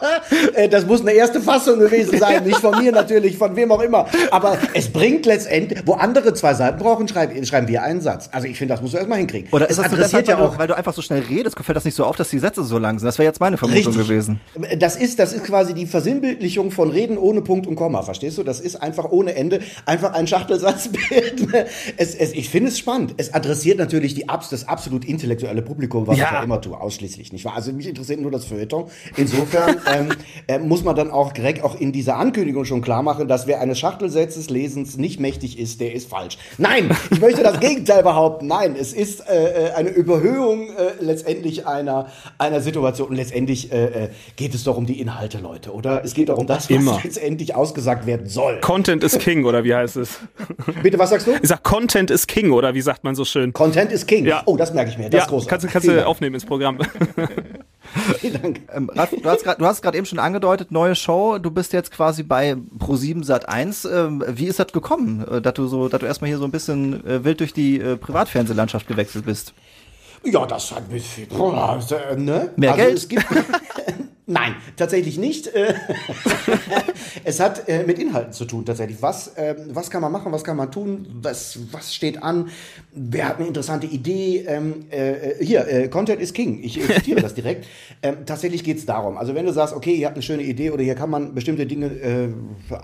Äh, 0.54 0.68
das 0.68 0.86
muss 0.86 1.00
eine 1.00 1.12
erste 1.12 1.40
Fassung 1.40 1.78
gewesen 1.78 2.18
sein. 2.18 2.44
Nicht 2.44 2.58
von 2.58 2.78
mir 2.78 2.92
natürlich, 2.92 3.36
von 3.36 3.54
wem 3.56 3.72
auch 3.72 3.80
immer. 3.80 4.06
Aber 4.30 4.56
es 4.74 4.88
bringt 4.92 5.26
letztendlich, 5.26 5.80
wo 5.84 5.94
andere 5.94 6.34
zwei 6.34 6.54
Seiten 6.54 6.78
brauchen, 6.78 7.08
schreiben, 7.08 7.44
schreiben 7.44 7.66
wir 7.68 7.82
einen 7.82 8.00
Satz. 8.00 8.28
Also 8.32 8.46
ich 8.46 8.56
finde, 8.58 8.74
das 8.74 8.82
musst 8.82 8.94
du 8.94 8.98
erstmal 8.98 9.18
hinkriegen. 9.18 9.48
Oder 9.52 9.68
ist 9.68 9.78
das 9.78 9.86
so 9.90 9.96
adressiert 9.96 10.28
ja 10.28 10.38
auch. 10.38 10.58
weil 10.58 10.66
du 10.68 10.76
einfach 10.76 10.92
so 10.92 11.02
schnell 11.02 11.22
redest, 11.28 11.56
fällt 11.58 11.76
das 11.76 11.84
nicht 11.84 11.94
so 11.94 12.04
auf, 12.04 12.16
dass 12.16 12.30
die 12.30 12.38
Sätze 12.38 12.62
so 12.64 12.78
lang 12.78 12.98
sind? 12.98 13.06
Das 13.06 13.18
wäre 13.18 13.26
jetzt 13.26 13.40
meine 13.40 13.56
Vermutung 13.56 13.86
Richtig. 13.94 14.08
gewesen. 14.08 14.40
Das 14.78 14.96
ist, 14.96 15.18
das 15.18 15.32
ist 15.32 15.44
quasi 15.44 15.74
die 15.74 15.86
Versinnbildlichung 15.86 16.70
von 16.70 16.90
Reden 16.90 17.18
ohne 17.18 17.42
Punkt 17.42 17.66
und 17.66 17.76
Komma, 17.76 18.02
verstehst 18.02 18.38
du? 18.38 18.42
Das 18.42 18.60
ist 18.60 18.76
einfach 18.76 19.10
ohne 19.10 19.34
Ende, 19.34 19.60
einfach 19.86 20.12
ein 20.12 20.26
Schachtelsatzbild. 20.26 21.46
Es, 21.96 22.14
es, 22.14 22.32
ich 22.32 22.48
finde 22.48 22.68
es 22.70 22.78
spannend. 22.78 23.14
Es 23.16 23.32
adressiert 23.34 23.78
natürlich 23.78 24.14
die, 24.14 24.26
das 24.50 24.68
absolut 24.68 25.04
intellektuelle 25.04 25.62
Publikum, 25.62 26.06
was 26.06 26.18
Ja. 26.18 26.26
ich 26.26 26.32
ja 26.32 26.42
immer 26.42 26.60
tue, 26.60 26.78
ausschließlich, 26.78 27.32
nicht 27.32 27.44
wahr? 27.44 27.54
Also 27.56 27.72
mich 27.72 27.86
interessiert 27.88 28.20
nur 28.20 28.30
das 28.30 28.44
Feuilleton. 28.44 28.86
Insofern 29.16 29.76
ähm, 29.92 30.08
äh, 30.46 30.58
muss 30.58 30.84
man 30.84 30.94
dann 30.96 31.10
auch 31.10 31.32
direkt 31.32 31.62
auch 31.64 31.78
in 31.78 31.92
dieser 31.92 32.16
Ankündigung 32.16 32.64
schon 32.64 32.82
klar 32.82 33.02
machen, 33.02 33.28
dass 33.28 33.46
wer 33.46 33.60
eines 33.60 33.78
Schachtelsatzes 33.78 34.50
Lesens 34.50 34.96
nicht 34.96 35.20
mächtig 35.20 35.58
ist, 35.58 35.80
der 35.80 35.92
ist 35.94 36.08
falsch. 36.08 36.38
Nein, 36.58 36.90
ich 37.10 37.20
möchte 37.20 37.42
das 37.42 37.60
Gegenteil 37.60 38.02
behaupten. 38.02 38.46
Nein, 38.46 38.76
es 38.78 38.92
ist 38.92 39.28
äh, 39.28 39.68
äh, 39.68 39.72
eine 39.72 39.90
Überhöhung 39.90 40.68
äh, 40.68 40.92
letztendlich 41.00 41.66
einer, 41.66 42.06
einer 42.38 42.60
Situation. 42.60 43.08
Und 43.08 43.16
letztendlich 43.16 43.72
äh, 43.72 44.04
äh, 44.04 44.08
geht 44.36 44.54
es 44.54 44.64
doch 44.64 44.76
um 44.76 44.86
die 44.86 45.00
Inhalte, 45.00 45.38
Leute, 45.38 45.72
oder? 45.72 46.04
Es 46.04 46.14
geht 46.14 46.28
doch 46.28 46.38
um 46.38 46.46
das, 46.46 46.70
was 46.70 46.76
Immer. 46.76 47.00
letztendlich 47.02 47.54
ausgesagt 47.54 48.06
werden 48.06 48.26
soll. 48.26 48.60
Content 48.60 49.04
is 49.04 49.18
King, 49.18 49.44
oder 49.44 49.64
wie 49.64 49.74
heißt 49.74 49.96
es? 49.96 50.18
Bitte, 50.82 50.98
was 50.98 51.10
sagst 51.10 51.26
du? 51.26 51.32
Ich 51.42 51.48
sag, 51.48 51.62
Content 51.62 52.10
is 52.10 52.26
King, 52.26 52.52
oder 52.52 52.74
wie 52.74 52.80
sagt 52.80 53.04
man 53.04 53.14
so 53.14 53.24
schön? 53.24 53.52
Content 53.52 53.92
is 53.92 54.06
King. 54.06 54.26
Ja. 54.26 54.42
Oh, 54.46 54.56
das 54.56 54.72
merke 54.72 54.90
ich 54.90 54.98
mir. 54.98 55.10
Das 55.10 55.18
ja, 55.18 55.24
ist 55.24 55.28
großartig. 55.28 55.48
kannst, 55.48 55.64
du- 55.64 55.68
kannst 55.68 55.88
du 55.88 56.06
aufnehmen 56.06 56.34
ins 56.34 56.44
Programm. 56.44 56.78
Vielen 58.18 58.42
Dank. 58.42 58.60
Ähm, 58.72 58.90
Ralf, 58.94 59.10
du 59.10 59.28
hast 59.28 59.44
grad- 59.44 59.60
du 59.60 59.66
hast 59.66 59.82
gerade 59.82 59.96
eben 59.98 60.06
schon 60.06 60.18
angedeutet, 60.18 60.70
neue 60.72 60.94
Show. 60.94 61.38
Du 61.38 61.50
bist 61.50 61.72
jetzt 61.72 61.90
quasi 61.90 62.22
bei 62.22 62.56
Pro7 62.78 63.24
Sat 63.24 63.48
1. 63.48 63.84
Ähm, 63.84 64.24
wie 64.26 64.46
ist 64.46 64.58
das 64.58 64.68
gekommen, 64.72 65.24
äh, 65.28 65.40
dass 65.40 65.54
du 65.54 65.66
so, 65.66 65.88
dass 65.88 66.00
du 66.00 66.06
erstmal 66.06 66.28
hier 66.28 66.38
so 66.38 66.44
ein 66.44 66.50
bisschen 66.50 67.06
äh, 67.06 67.24
wild 67.24 67.40
durch 67.40 67.52
die 67.52 67.78
äh, 67.80 67.96
Privatfernsehlandschaft 67.96 68.88
gewechselt 68.88 69.26
bist? 69.26 69.54
Ja, 70.24 70.46
das 70.46 70.72
hat 70.74 70.90
mit 70.90 71.04
boah, 71.28 71.78
äh, 72.10 72.16
ne? 72.16 72.50
Mehr 72.56 72.72
Geld? 72.74 72.96
Es 72.96 73.08
gibt, 73.08 73.26
Nein, 74.26 74.54
tatsächlich 74.76 75.18
nicht. 75.18 75.48
Äh, 75.48 75.74
es 77.24 77.40
hat 77.40 77.68
äh, 77.68 77.84
mit 77.84 77.98
Inhalten 77.98 78.32
zu 78.32 78.46
tun, 78.46 78.64
tatsächlich. 78.64 79.02
Was, 79.02 79.32
ähm, 79.36 79.56
was 79.68 79.90
kann 79.90 80.00
man 80.00 80.10
machen, 80.10 80.32
was 80.32 80.44
kann 80.44 80.56
man 80.56 80.72
tun, 80.72 81.06
was, 81.20 81.58
was 81.72 81.94
steht 81.94 82.22
an, 82.22 82.48
wer 82.92 83.28
hat 83.28 83.36
eine 83.36 83.46
interessante 83.46 83.86
Idee. 83.86 84.46
Ähm, 84.48 84.86
äh, 84.88 85.44
hier, 85.44 85.88
Content 85.90 86.22
is 86.22 86.32
King, 86.32 86.60
ich 86.62 86.80
zitiere 86.80 87.20
das 87.20 87.34
direkt. 87.34 87.66
Ähm, 88.02 88.24
tatsächlich 88.24 88.64
geht 88.64 88.78
es 88.78 88.86
darum. 88.86 89.18
Also 89.18 89.34
wenn 89.34 89.44
du 89.44 89.52
sagst, 89.52 89.74
okay, 89.74 89.94
ihr 89.94 90.06
habt 90.06 90.16
eine 90.16 90.22
schöne 90.22 90.42
Idee 90.42 90.70
oder 90.70 90.82
hier 90.82 90.94
kann 90.94 91.10
man 91.10 91.34
bestimmte 91.34 91.66
Dinge 91.66 92.34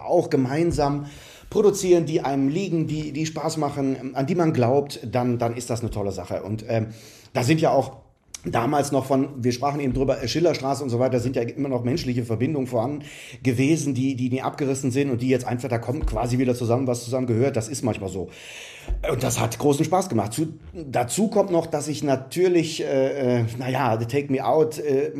auch 0.04 0.28
gemeinsam 0.28 1.06
produzieren, 1.48 2.06
die 2.06 2.20
einem 2.20 2.48
liegen, 2.48 2.86
die, 2.86 3.12
die 3.12 3.26
Spaß 3.26 3.56
machen, 3.56 4.14
an 4.14 4.26
die 4.26 4.34
man 4.34 4.52
glaubt, 4.52 5.00
dann, 5.10 5.38
dann 5.38 5.56
ist 5.56 5.70
das 5.70 5.80
eine 5.80 5.90
tolle 5.90 6.12
Sache. 6.12 6.42
Und 6.42 6.64
ähm, 6.68 6.88
da 7.32 7.42
sind 7.42 7.60
ja 7.60 7.70
auch 7.70 7.99
damals 8.44 8.92
noch 8.92 9.04
von, 9.04 9.28
wir 9.36 9.52
sprachen 9.52 9.80
eben 9.80 9.92
drüber, 9.92 10.16
Schillerstraße 10.26 10.82
und 10.82 10.90
so 10.90 10.98
weiter, 10.98 11.20
sind 11.20 11.36
ja 11.36 11.42
immer 11.42 11.68
noch 11.68 11.84
menschliche 11.84 12.24
Verbindungen 12.24 12.66
vorhanden 12.66 13.04
gewesen, 13.42 13.94
die, 13.94 14.16
die 14.16 14.30
nie 14.30 14.42
abgerissen 14.42 14.90
sind 14.90 15.10
und 15.10 15.20
die 15.22 15.28
jetzt 15.28 15.46
einfach, 15.46 15.68
da 15.68 15.78
kommt 15.78 16.06
quasi 16.06 16.38
wieder 16.38 16.54
zusammen, 16.54 16.86
was 16.86 17.04
zusammen 17.04 17.26
gehört. 17.26 17.56
Das 17.56 17.68
ist 17.68 17.82
manchmal 17.82 18.08
so. 18.08 18.28
Und 19.10 19.22
das 19.22 19.40
hat 19.40 19.58
großen 19.58 19.84
Spaß 19.84 20.08
gemacht. 20.08 20.32
Zu, 20.32 20.54
dazu 20.74 21.28
kommt 21.28 21.50
noch, 21.50 21.66
dass 21.66 21.88
ich 21.88 22.02
natürlich, 22.02 22.82
äh, 22.82 23.40
äh, 23.40 23.44
naja, 23.58 23.98
The 23.98 24.06
Take 24.06 24.32
Me 24.32 24.44
Out 24.44 24.78
äh, 24.78 25.12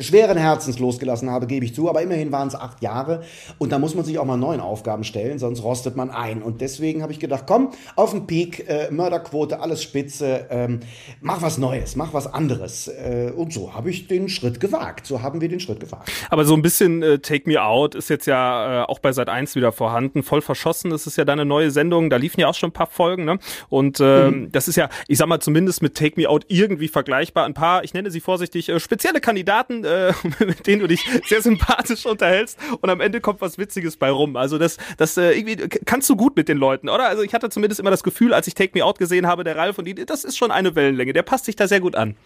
schweren 0.00 0.36
Herzens 0.36 0.78
losgelassen 0.78 1.30
habe, 1.30 1.46
gebe 1.46 1.64
ich 1.64 1.74
zu. 1.74 1.88
Aber 1.88 2.02
immerhin 2.02 2.32
waren 2.32 2.48
es 2.48 2.54
acht 2.54 2.82
Jahre. 2.82 3.22
Und 3.58 3.72
da 3.72 3.78
muss 3.78 3.94
man 3.94 4.04
sich 4.04 4.18
auch 4.18 4.24
mal 4.24 4.36
neuen 4.36 4.60
Aufgaben 4.60 5.04
stellen, 5.04 5.38
sonst 5.38 5.62
rostet 5.62 5.96
man 5.96 6.10
ein. 6.10 6.42
Und 6.42 6.60
deswegen 6.60 7.02
habe 7.02 7.12
ich 7.12 7.20
gedacht, 7.20 7.44
komm, 7.46 7.70
auf 7.94 8.10
den 8.10 8.26
Peak, 8.26 8.68
äh, 8.68 8.90
Mörderquote, 8.90 9.60
alles 9.60 9.82
spitze, 9.82 10.46
ähm, 10.50 10.80
mach 11.20 11.42
was 11.42 11.58
Neues, 11.58 11.96
mach 11.96 12.12
was 12.12 12.26
anderes. 12.26 12.45
Äh, 12.50 13.32
und 13.34 13.52
so 13.52 13.74
habe 13.74 13.90
ich 13.90 14.06
den 14.06 14.28
Schritt 14.28 14.60
gewagt. 14.60 15.06
So 15.06 15.22
haben 15.22 15.40
wir 15.40 15.48
den 15.48 15.60
Schritt 15.60 15.80
gewagt. 15.80 16.10
Aber 16.30 16.44
so 16.44 16.54
ein 16.54 16.62
bisschen 16.62 17.02
äh, 17.02 17.18
Take 17.18 17.48
Me 17.48 17.62
Out 17.62 17.94
ist 17.94 18.10
jetzt 18.10 18.26
ja 18.26 18.82
äh, 18.82 18.86
auch 18.86 18.98
bei 18.98 19.12
Sat 19.12 19.28
1 19.28 19.54
wieder 19.54 19.72
vorhanden. 19.72 20.22
Voll 20.22 20.40
verschossen, 20.40 20.90
das 20.90 21.06
ist 21.06 21.16
ja 21.16 21.24
deine 21.24 21.44
neue 21.44 21.70
Sendung. 21.70 22.10
Da 22.10 22.16
liefen 22.16 22.40
ja 22.40 22.48
auch 22.48 22.54
schon 22.54 22.70
ein 22.70 22.72
paar 22.72 22.86
Folgen, 22.86 23.24
ne? 23.24 23.38
Und 23.68 24.00
ähm, 24.00 24.50
das 24.52 24.68
ist 24.68 24.76
ja, 24.76 24.88
ich 25.08 25.18
sag 25.18 25.26
mal, 25.26 25.40
zumindest 25.40 25.82
mit 25.82 25.94
Take 25.94 26.20
Me 26.20 26.28
Out 26.28 26.44
irgendwie 26.48 26.88
vergleichbar. 26.88 27.44
Ein 27.44 27.54
paar, 27.54 27.84
ich 27.84 27.94
nenne 27.94 28.10
sie 28.10 28.20
vorsichtig, 28.20 28.68
äh, 28.68 28.80
spezielle 28.80 29.20
Kandidaten, 29.20 29.84
äh, 29.84 30.12
mit 30.38 30.66
denen 30.66 30.80
du 30.80 30.88
dich 30.88 31.04
sehr 31.26 31.42
sympathisch 31.42 32.06
unterhältst 32.06 32.58
und 32.80 32.90
am 32.90 33.00
Ende 33.00 33.20
kommt 33.20 33.40
was 33.40 33.58
Witziges 33.58 33.96
bei 33.96 34.10
rum. 34.10 34.36
Also 34.36 34.58
das, 34.58 34.76
das 34.96 35.16
äh, 35.16 35.32
irgendwie 35.32 35.68
kannst 35.84 36.08
du 36.10 36.16
gut 36.16 36.36
mit 36.36 36.48
den 36.48 36.58
Leuten, 36.58 36.88
oder? 36.88 37.08
Also 37.08 37.22
ich 37.22 37.34
hatte 37.34 37.48
zumindest 37.50 37.80
immer 37.80 37.90
das 37.90 38.02
Gefühl, 38.02 38.34
als 38.34 38.46
ich 38.46 38.54
Take 38.54 38.72
Me 38.74 38.84
Out 38.84 38.98
gesehen 38.98 39.26
habe, 39.26 39.44
der 39.44 39.56
Ralf 39.56 39.78
und 39.78 39.84
die, 39.86 39.94
das 39.94 40.24
ist 40.24 40.36
schon 40.36 40.50
eine 40.50 40.74
Wellenlänge. 40.74 41.12
Der 41.12 41.22
passt 41.22 41.46
sich 41.46 41.56
da 41.56 41.68
sehr 41.68 41.80
gut 41.80 41.96
an. 41.96 42.16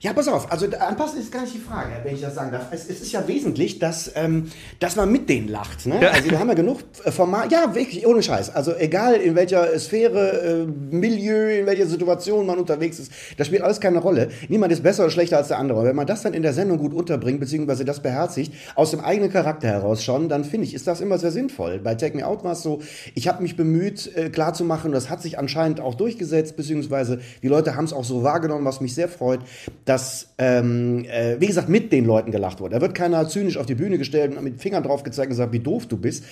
Ja, 0.00 0.12
pass 0.12 0.28
auf, 0.28 0.52
also 0.52 0.66
anpassen 0.66 1.18
ist 1.18 1.32
gar 1.32 1.42
nicht 1.42 1.54
die 1.54 1.60
Frage, 1.60 1.90
wenn 2.04 2.14
ich 2.14 2.20
das 2.20 2.36
sagen 2.36 2.52
darf. 2.52 2.66
Es, 2.70 2.88
es 2.88 3.00
ist 3.00 3.10
ja 3.10 3.26
wesentlich, 3.26 3.80
dass, 3.80 4.12
ähm, 4.14 4.50
dass 4.78 4.94
man 4.94 5.10
mit 5.10 5.28
denen 5.28 5.48
lacht. 5.48 5.86
Ne? 5.86 6.00
Ja. 6.00 6.10
Also 6.10 6.30
wir 6.30 6.38
haben 6.38 6.48
ja 6.48 6.54
genug 6.54 6.78
äh, 7.04 7.10
Format, 7.10 7.50
ja 7.50 7.74
wirklich, 7.74 8.06
ohne 8.06 8.22
Scheiß. 8.22 8.54
Also 8.54 8.76
egal 8.76 9.14
in 9.14 9.34
welcher 9.34 9.76
Sphäre, 9.78 10.66
äh, 10.66 10.66
Milieu, 10.66 11.58
in 11.58 11.66
welcher 11.66 11.86
Situation 11.86 12.46
man 12.46 12.58
unterwegs 12.58 13.00
ist, 13.00 13.12
das 13.36 13.48
spielt 13.48 13.62
alles 13.62 13.80
keine 13.80 13.98
Rolle. 13.98 14.28
Niemand 14.48 14.72
ist 14.72 14.84
besser 14.84 15.02
oder 15.02 15.10
schlechter 15.10 15.38
als 15.38 15.48
der 15.48 15.58
andere. 15.58 15.80
Und 15.80 15.86
wenn 15.86 15.96
man 15.96 16.06
das 16.06 16.22
dann 16.22 16.32
in 16.32 16.42
der 16.42 16.52
Sendung 16.52 16.78
gut 16.78 16.94
unterbringt, 16.94 17.40
beziehungsweise 17.40 17.84
das 17.84 18.00
beherzigt, 18.00 18.54
aus 18.76 18.92
dem 18.92 19.00
eigenen 19.00 19.32
Charakter 19.32 19.66
heraus 19.66 20.04
schon, 20.04 20.28
dann 20.28 20.44
finde 20.44 20.68
ich, 20.68 20.74
ist 20.74 20.86
das 20.86 21.00
immer 21.00 21.18
sehr 21.18 21.32
sinnvoll. 21.32 21.80
Bei 21.80 21.96
Take 21.96 22.16
Me 22.16 22.24
Out 22.24 22.44
war 22.44 22.52
es 22.52 22.62
so, 22.62 22.80
ich 23.16 23.26
habe 23.26 23.42
mich 23.42 23.56
bemüht, 23.56 24.14
äh, 24.14 24.30
klarzumachen, 24.30 24.92
das 24.92 25.10
hat 25.10 25.22
sich 25.22 25.40
anscheinend 25.40 25.80
auch 25.80 25.96
durchgesetzt, 25.96 26.56
beziehungsweise 26.56 27.18
die 27.42 27.48
Leute 27.48 27.74
haben 27.74 27.84
es 27.84 27.92
auch 27.92 28.04
so 28.04 28.22
wahrgenommen, 28.22 28.64
was 28.64 28.80
mich 28.80 28.94
sehr 28.94 29.08
freut, 29.08 29.40
dass, 29.88 30.34
ähm, 30.36 31.06
äh, 31.06 31.36
wie 31.40 31.46
gesagt, 31.46 31.70
mit 31.70 31.92
den 31.92 32.04
Leuten 32.04 32.30
gelacht 32.30 32.60
wurde. 32.60 32.74
Da 32.74 32.80
wird 32.82 32.94
keiner 32.94 33.26
zynisch 33.26 33.56
auf 33.56 33.64
die 33.64 33.74
Bühne 33.74 33.96
gestellt 33.96 34.36
und 34.36 34.44
mit 34.44 34.60
Fingern 34.60 34.82
drauf 34.82 35.02
gezeigt 35.02 35.28
und 35.28 35.30
gesagt, 35.30 35.52
wie 35.54 35.60
doof 35.60 35.86
du 35.86 35.96
bist 35.96 36.24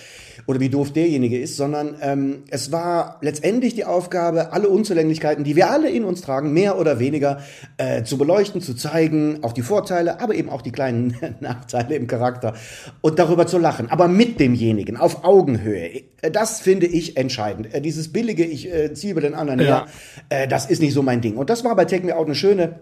oder 0.47 0.61
wie 0.61 0.69
doof 0.69 0.93
derjenige 0.93 1.41
ist, 1.41 1.57
sondern 1.57 1.97
ähm, 2.03 2.43
es 2.51 2.71
war 2.71 3.17
letztendlich 3.23 3.75
die 3.75 3.87
Aufgabe, 3.87 4.53
alle 4.53 4.69
Unzulänglichkeiten, 4.69 5.43
die 5.43 5.57
wir 5.57 5.71
alle 5.71 5.89
in 5.89 6.05
uns 6.05 6.21
tragen, 6.21 6.53
mehr 6.53 6.79
oder 6.79 6.99
weniger 6.99 7.39
äh, 7.79 8.03
zu 8.03 8.19
beleuchten, 8.19 8.61
zu 8.61 8.75
zeigen, 8.75 9.39
auch 9.43 9.55
die 9.55 9.63
Vorteile, 9.63 10.21
aber 10.21 10.35
eben 10.35 10.51
auch 10.51 10.61
die 10.61 10.73
kleinen 10.73 11.17
Nachteile 11.41 11.95
im 11.97 12.07
Charakter 12.09 12.53
und 13.01 13.19
darüber 13.19 13.47
zu 13.47 13.57
lachen, 13.57 13.91
aber 13.91 14.07
mit 14.07 14.39
demjenigen, 14.39 14.99
auf 14.99 15.25
Augenhöhe. 15.25 16.03
Äh, 16.21 16.31
Das 16.31 16.61
finde 16.61 16.87
ich 16.87 17.17
entscheidend. 17.17 17.73
Äh, 17.73 17.81
Dieses 17.81 18.13
billige, 18.13 18.45
ich 18.45 18.71
äh, 18.71 18.93
ziehe 18.93 19.13
über 19.13 19.23
den 19.23 19.35
anderen 19.35 19.61
Ja. 19.61 19.67
her, 19.67 19.87
äh, 20.29 20.47
das 20.47 20.67
ist 20.67 20.83
nicht 20.83 20.93
so 20.93 21.03
mein 21.03 21.23
Ding. 21.23 21.37
Und 21.39 21.49
das 21.49 21.65
war 21.65 21.75
bei 21.75 21.87
Take 21.87 22.05
Me 22.05 22.15
Out 22.15 22.27
eine 22.27 22.35
schöne 22.35 22.81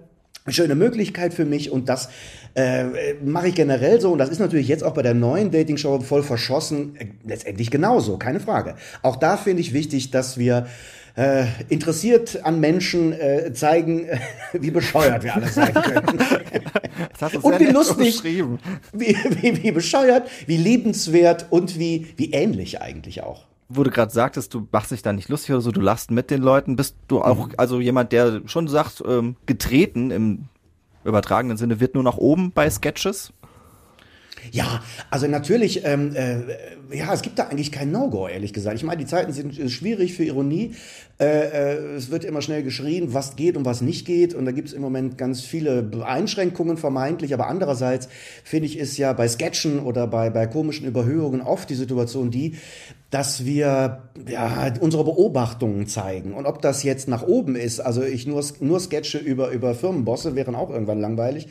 schöne 0.53 0.75
Möglichkeit 0.75 1.33
für 1.33 1.47
mich 1.47 1.71
und 1.71 1.89
das 1.89 2.11
äh, 2.55 3.15
mache 3.25 3.49
ich 3.49 3.55
generell 3.55 4.01
so 4.01 4.13
und 4.13 4.19
das 4.19 4.29
ist 4.29 4.41
natürlich 4.41 4.69
jetzt 4.69 4.85
auch 4.85 4.93
bei 4.93 5.03
der 5.03 5.15
neuen 5.15 5.51
Dating-Show 5.51 6.01
voll 6.01 6.23
verschossen, 6.23 6.97
äh, 6.97 7.07
letztendlich 7.25 7.71
genauso, 7.71 8.19
keine 8.19 8.41
Frage. 8.41 8.75
Auch 9.03 9.17
da 9.17 9.39
finde 9.39 9.63
ich 9.63 9.73
wichtig, 9.73 10.11
dass 10.11 10.37
wir 10.37 10.67
äh, 11.17 11.47
interessiert 11.69 12.45
an 12.45 12.61
Menschen 12.61 13.13
äh, 13.13 13.53
zeigen, 13.55 14.07
äh, 14.07 14.19
wie 14.53 14.71
bescheuert 14.71 15.23
wir 15.23 15.35
alle 15.35 15.49
sein 15.49 15.73
können. 15.73 16.19
Und 17.41 17.61
wie 17.61 17.67
lustig. 17.67 18.23
wie, 18.23 18.53
wie, 18.93 19.63
wie 19.63 19.71
bescheuert, 19.71 20.29
wie 20.47 20.57
liebenswert 20.57 21.47
und 21.51 21.79
wie, 21.79 22.09
wie 22.17 22.33
ähnlich 22.33 22.83
eigentlich 22.83 23.23
auch. 23.23 23.47
Wo 23.69 23.83
du 23.83 23.91
gerade 23.91 24.13
sagtest, 24.13 24.53
du 24.53 24.69
machst 24.71 24.91
dich 24.91 25.03
da 25.03 25.13
nicht 25.13 25.29
lustig 25.29 25.53
oder 25.53 25.63
so, 25.63 25.73
du 25.73 25.81
lachst 25.81 26.11
mit 26.11 26.31
den 26.31 26.43
Leuten, 26.43 26.77
bist 26.77 26.97
du 27.09 27.23
auch 27.23 27.49
also 27.57 27.81
jemand, 27.81 28.13
der 28.13 28.43
schon 28.47 28.69
sagt, 28.69 29.03
ähm, 29.07 29.37
getreten 29.47 30.11
im 30.11 30.49
übertragenen 31.05 31.57
Sinne 31.57 31.81
wird 31.81 31.95
nur 31.95 32.03
nach 32.03 32.17
oben 32.17 32.53
bei 32.53 32.69
Sketches? 32.69 33.33
Ja, 34.51 34.83
also 35.11 35.27
natürlich, 35.27 35.85
ähm, 35.85 36.15
äh, 36.15 36.43
ja, 36.93 37.13
es 37.13 37.23
gibt 37.23 37.39
da 37.39 37.45
eigentlich 37.45 37.73
kein 37.73 37.91
No-Go, 37.91 38.29
ehrlich 38.29 38.53
gesagt. 38.53 38.77
Ich 38.77 38.85
meine, 38.85 38.99
die 38.99 39.07
Zeiten 39.07 39.33
sind 39.33 39.59
äh, 39.59 39.69
schwierig 39.69 40.15
für 40.15 40.25
Ironie. 40.25 40.75
Äh, 41.19 41.25
äh, 41.27 41.95
es 41.97 42.11
wird 42.11 42.25
immer 42.25 42.43
schnell 42.43 42.63
geschrien, 42.63 43.15
was 43.15 43.37
geht 43.37 43.57
und 43.57 43.65
was 43.65 43.81
nicht 43.81 44.07
geht. 44.07 44.35
Und 44.35 44.45
da 44.45 44.53
gibt 44.53 44.69
es 44.69 44.75
im 44.75 44.83
Moment 44.83 45.17
ganz 45.19 45.43
viele 45.43 45.89
Einschränkungen 46.05 46.77
vermeintlich. 46.77 47.35
Aber 47.35 47.47
andererseits, 47.47 48.09
finde 48.43 48.67
ich, 48.67 48.79
ist 48.79 48.97
ja 48.97 49.13
bei 49.13 49.29
Sketchen 49.29 49.81
oder 49.81 50.07
bei, 50.07 50.31
bei 50.31 50.47
komischen 50.47 50.87
Überhöhungen 50.87 51.41
oft 51.41 51.71
die 51.71 51.75
Situation 51.75 52.31
die, 52.31 52.57
dass 53.15 53.45
wir 53.45 54.03
ja, 54.29 54.73
unsere 54.81 55.05
Beobachtungen 55.05 55.87
zeigen. 55.87 56.35
Und 56.35 56.47
ob 56.47 56.61
das 56.61 56.83
jetzt 56.83 57.07
nach 57.07 57.23
oben 57.23 57.55
ist, 57.55 57.79
also 57.79 58.03
ich 58.03 58.27
nur, 58.27 58.45
nur 58.59 58.81
Sketche 58.81 59.19
über, 59.19 59.51
über 59.51 59.77
Firmenbosse 59.77 60.35
wären 60.35 60.57
auch 60.57 60.69
irgendwann 60.69 61.01
langweilig, 61.01 61.47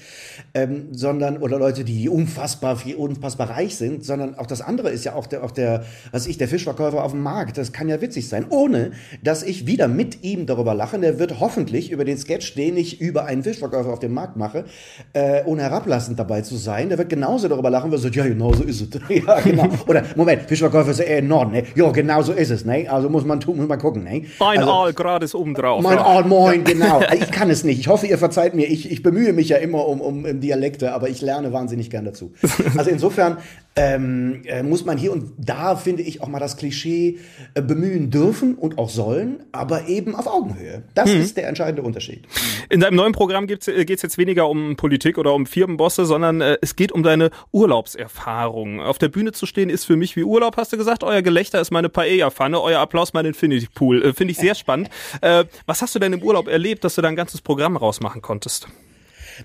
ähm, 0.54 0.90
sondern, 0.92 1.38
oder 1.38 1.58
Leute, 1.58 1.86
die 1.86 2.10
unfassbar 2.10 2.78
unfassbar 2.98 3.52
reich 3.52 3.78
sind, 3.78 4.04
sondern 4.04 4.36
auch 4.36 4.46
das 4.46 4.60
andere 4.60 4.90
ist 4.90 5.06
ja 5.06 5.16
auch 5.16 5.23
der, 5.28 5.44
auch 5.44 5.52
der, 5.52 5.84
was 6.12 6.28
ich, 6.28 6.38
der 6.38 6.48
Fischverkäufer 6.48 7.04
auf 7.04 7.12
dem 7.12 7.22
Markt. 7.22 7.58
Das 7.58 7.72
kann 7.72 7.90
ja 7.90 8.02
witzig 8.02 8.30
sein, 8.30 8.46
ohne 8.50 8.92
dass 9.24 9.44
ich 9.44 9.68
wieder 9.68 9.88
mit 9.88 10.24
ihm 10.24 10.46
darüber 10.46 10.74
lache. 10.74 11.00
Der 11.00 11.20
wird 11.20 11.40
hoffentlich 11.40 11.92
über 11.92 12.06
den 12.06 12.18
Sketch, 12.18 12.56
den 12.56 12.78
ich 12.78 13.02
über 13.02 13.26
einen 13.26 13.44
Fischverkäufer 13.44 13.92
auf 13.92 14.00
dem 14.00 14.14
Markt 14.14 14.38
mache, 14.38 14.66
äh, 15.14 15.44
ohne 15.46 15.64
herablassend 15.64 16.20
dabei 16.20 16.42
zu 16.42 16.56
sein, 16.56 16.90
der 16.90 16.98
wird 16.98 17.10
genauso 17.10 17.48
darüber 17.48 17.70
lachen, 17.70 17.92
weil 17.92 18.00
er 18.00 18.02
sagt, 18.02 18.16
ja, 18.16 18.26
genau 18.26 18.54
so 18.54 18.64
ist 18.64 18.82
es. 18.82 19.00
ja, 19.26 19.40
genau. 19.42 19.68
Oder, 19.88 20.04
Moment, 20.16 20.44
Fischverkäufer 20.44 20.92
ist 20.92 21.00
eher 21.00 21.20
im 21.20 21.28
Norden, 21.28 21.52
ne? 21.52 21.64
Ja, 21.76 21.90
genau 21.92 22.22
so 22.22 22.34
ist 22.34 22.50
es, 22.50 22.66
ne? 22.66 22.88
Also 22.90 23.10
muss 23.10 23.26
man 23.26 23.40
tun, 23.40 23.58
muss 23.58 23.68
man 23.68 23.80
gucken, 23.80 24.04
ne? 24.04 24.24
Ein 24.40 24.60
also, 24.60 24.72
Aal 24.72 24.94
gerade 24.94 25.26
ist 25.26 25.36
oben 25.36 25.54
drauf. 25.54 25.82
mein 25.82 25.98
ja. 25.98 26.06
Aal, 26.06 26.24
moin, 26.26 26.64
genau. 26.64 27.02
Ich 27.14 27.32
kann 27.32 27.50
es 27.50 27.64
nicht. 27.64 27.80
Ich 27.80 27.88
hoffe, 27.88 28.08
ihr 28.08 28.18
verzeiht 28.18 28.54
mir. 28.56 28.66
Ich, 28.66 28.92
ich 28.92 29.04
bemühe 29.04 29.34
mich 29.34 29.50
ja 29.50 29.58
immer 29.58 29.88
um, 29.88 30.02
um, 30.02 30.26
um 30.26 30.40
Dialekte, 30.40 30.94
aber 30.94 31.10
ich 31.10 31.22
lerne 31.22 31.54
wahnsinnig 31.54 31.90
gern 31.90 32.06
dazu. 32.06 32.34
Also 32.78 32.90
insofern 32.90 33.38
ähm, 33.76 34.42
äh, 34.46 34.62
muss 34.62 34.86
man 34.86 34.98
hier 34.98 35.12
und 35.12 35.34
da, 35.38 35.76
finde 35.76 36.04
ich, 36.04 36.22
auch 36.22 36.28
mal 36.28 36.40
das 36.40 36.58
Klischee 36.58 37.20
äh, 37.54 37.62
bemühen 37.62 38.12
dürfen 38.12 38.56
und 38.56 38.78
auch 38.78 38.90
sollen, 38.90 39.44
aber 39.52 39.88
eben 39.88 40.16
auf 40.16 40.28
Augenhöhe. 40.28 40.84
Das 40.94 41.10
ist 41.10 41.38
der 41.38 41.48
entscheidende 41.48 41.82
Unterschied. 41.82 42.26
In 42.70 42.80
deinem 42.80 42.96
neuen 42.96 43.14
Programm 43.14 43.48
geht 43.48 43.68
es 43.68 44.02
jetzt 44.02 44.18
weniger 44.18 44.48
um 44.48 44.76
Politik 44.76 45.18
oder 45.18 45.34
um 45.34 45.46
Firmenbosse, 45.46 46.06
sondern 46.06 46.42
äh, 46.42 46.58
es 46.62 46.76
geht 46.76 46.92
um 46.92 47.04
deine 47.04 47.32
Urlaubserfahrung. 47.52 48.80
Auf 48.80 48.98
der 48.98 49.10
Bühne 49.10 49.32
zu 49.32 49.46
stehen 49.46 49.70
ist 49.70 49.86
für 49.86 49.96
mich 49.96 50.16
wie 50.16 50.24
Urlaub, 50.24 50.58
hast 50.58 50.74
du 50.74 50.78
gesagt. 50.78 51.04
Euer 51.04 51.22
Gelächter 51.22 51.60
ist 51.60 51.72
meine 51.72 51.90
Paella-Pfanne, 51.90 52.62
euer 52.62 52.80
Applaus 52.80 53.14
mein 53.14 53.26
Infinity 53.26 53.68
Pool. 53.74 54.04
Äh, 54.04 54.14
Finde 54.14 54.32
ich 54.34 54.38
sehr 54.38 54.56
spannend. 54.56 54.90
Äh, 55.22 55.46
was 55.66 55.82
hast 55.82 55.96
du 55.96 56.00
denn 56.00 56.14
im 56.14 56.22
Urlaub 56.22 56.48
erlebt, 56.48 56.84
dass 56.84 56.96
du 56.96 57.02
da 57.02 57.08
ein 57.08 57.16
ganzes 57.16 57.42
Programm 57.42 57.76
rausmachen 57.76 58.22
konntest? 58.22 58.68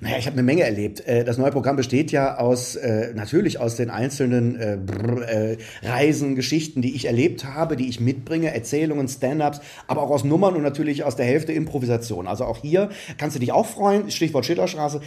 Naja, 0.00 0.16
ich 0.18 0.26
habe 0.26 0.34
eine 0.34 0.42
Menge 0.42 0.62
erlebt. 0.62 1.06
Äh, 1.06 1.24
Das 1.24 1.38
neue 1.38 1.50
Programm 1.50 1.76
besteht 1.76 2.12
ja 2.12 2.38
aus 2.38 2.76
äh, 2.76 3.12
natürlich 3.14 3.58
aus 3.58 3.76
den 3.76 3.90
einzelnen 3.90 4.56
äh, 4.56 5.56
Reisen, 5.82 6.34
Geschichten, 6.34 6.82
die 6.82 6.94
ich 6.94 7.06
erlebt 7.06 7.44
habe, 7.44 7.76
die 7.76 7.88
ich 7.88 8.00
mitbringe, 8.00 8.54
Erzählungen, 8.54 9.08
Stand-ups, 9.08 9.60
aber 9.86 10.02
auch 10.02 10.10
aus 10.10 10.24
Nummern 10.24 10.54
und 10.54 10.62
natürlich 10.62 11.04
aus 11.04 11.16
der 11.16 11.26
Hälfte 11.26 11.52
Improvisation. 11.52 12.26
Also 12.26 12.44
auch 12.44 12.58
hier 12.58 12.90
kannst 13.16 13.36
du 13.36 13.40
dich 13.40 13.52
auch 13.52 13.66
freuen. 13.66 14.10
Stichwort 14.10 14.46
Schillerstraße. 14.46 15.00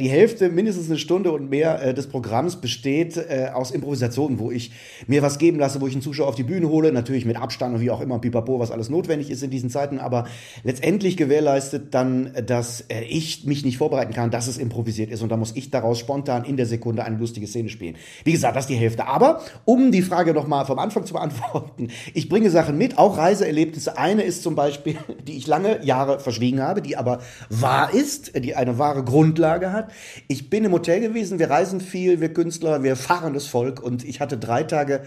Die 0.00 0.08
Hälfte, 0.08 0.48
mindestens 0.48 0.88
eine 0.88 0.98
Stunde 0.98 1.32
und 1.32 1.50
mehr 1.50 1.92
des 1.92 2.06
Programms 2.06 2.56
besteht 2.56 3.18
aus 3.54 3.70
Improvisationen, 3.70 4.38
wo 4.38 4.50
ich 4.50 4.72
mir 5.06 5.22
was 5.22 5.38
geben 5.38 5.58
lasse, 5.58 5.80
wo 5.80 5.86
ich 5.86 5.94
einen 5.94 6.02
Zuschauer 6.02 6.28
auf 6.28 6.34
die 6.34 6.42
Bühne 6.42 6.68
hole, 6.68 6.92
natürlich 6.92 7.24
mit 7.24 7.36
Abstand 7.36 7.74
und 7.74 7.80
wie 7.80 7.90
auch 7.90 8.00
immer, 8.00 8.18
pipapo, 8.18 8.58
was 8.58 8.70
alles 8.70 8.90
notwendig 8.90 9.30
ist 9.30 9.42
in 9.42 9.50
diesen 9.50 9.70
Zeiten, 9.70 9.98
aber 9.98 10.26
letztendlich 10.64 11.16
gewährleistet 11.16 11.94
dann, 11.94 12.32
dass 12.46 12.84
ich 13.08 13.44
mich 13.44 13.64
nicht 13.64 13.78
vorbereiten 13.78 14.12
kann, 14.12 14.25
dass 14.30 14.46
es 14.46 14.58
improvisiert 14.58 15.10
ist 15.10 15.22
und 15.22 15.30
da 15.30 15.36
muss 15.36 15.52
ich 15.54 15.70
daraus 15.70 15.98
spontan 15.98 16.44
in 16.44 16.56
der 16.56 16.66
Sekunde 16.66 17.04
eine 17.04 17.16
lustige 17.16 17.46
Szene 17.46 17.68
spielen. 17.68 17.96
Wie 18.24 18.32
gesagt, 18.32 18.56
das 18.56 18.64
ist 18.64 18.70
die 18.70 18.76
Hälfte. 18.76 19.06
Aber 19.06 19.40
um 19.64 19.92
die 19.92 20.02
Frage 20.02 20.34
nochmal 20.34 20.66
vom 20.66 20.78
Anfang 20.78 21.04
zu 21.04 21.14
beantworten, 21.14 21.88
ich 22.14 22.28
bringe 22.28 22.50
Sachen 22.50 22.78
mit, 22.78 22.98
auch 22.98 23.18
Reiseerlebnisse. 23.18 23.98
Eine 23.98 24.22
ist 24.22 24.42
zum 24.42 24.54
Beispiel, 24.54 24.96
die 25.26 25.36
ich 25.36 25.46
lange 25.46 25.84
Jahre 25.84 26.20
verschwiegen 26.20 26.60
habe, 26.60 26.82
die 26.82 26.96
aber 26.96 27.20
wahr 27.50 27.92
ist, 27.92 28.32
die 28.36 28.54
eine 28.54 28.78
wahre 28.78 29.04
Grundlage 29.04 29.72
hat. 29.72 29.90
Ich 30.28 30.50
bin 30.50 30.64
im 30.64 30.72
Hotel 30.72 31.00
gewesen, 31.00 31.38
wir 31.38 31.50
reisen 31.50 31.80
viel, 31.80 32.20
wir 32.20 32.32
Künstler, 32.32 32.82
wir 32.82 32.96
fahrendes 32.96 33.46
Volk 33.46 33.82
und 33.82 34.04
ich 34.04 34.20
hatte 34.20 34.38
drei 34.38 34.62
Tage 34.62 35.02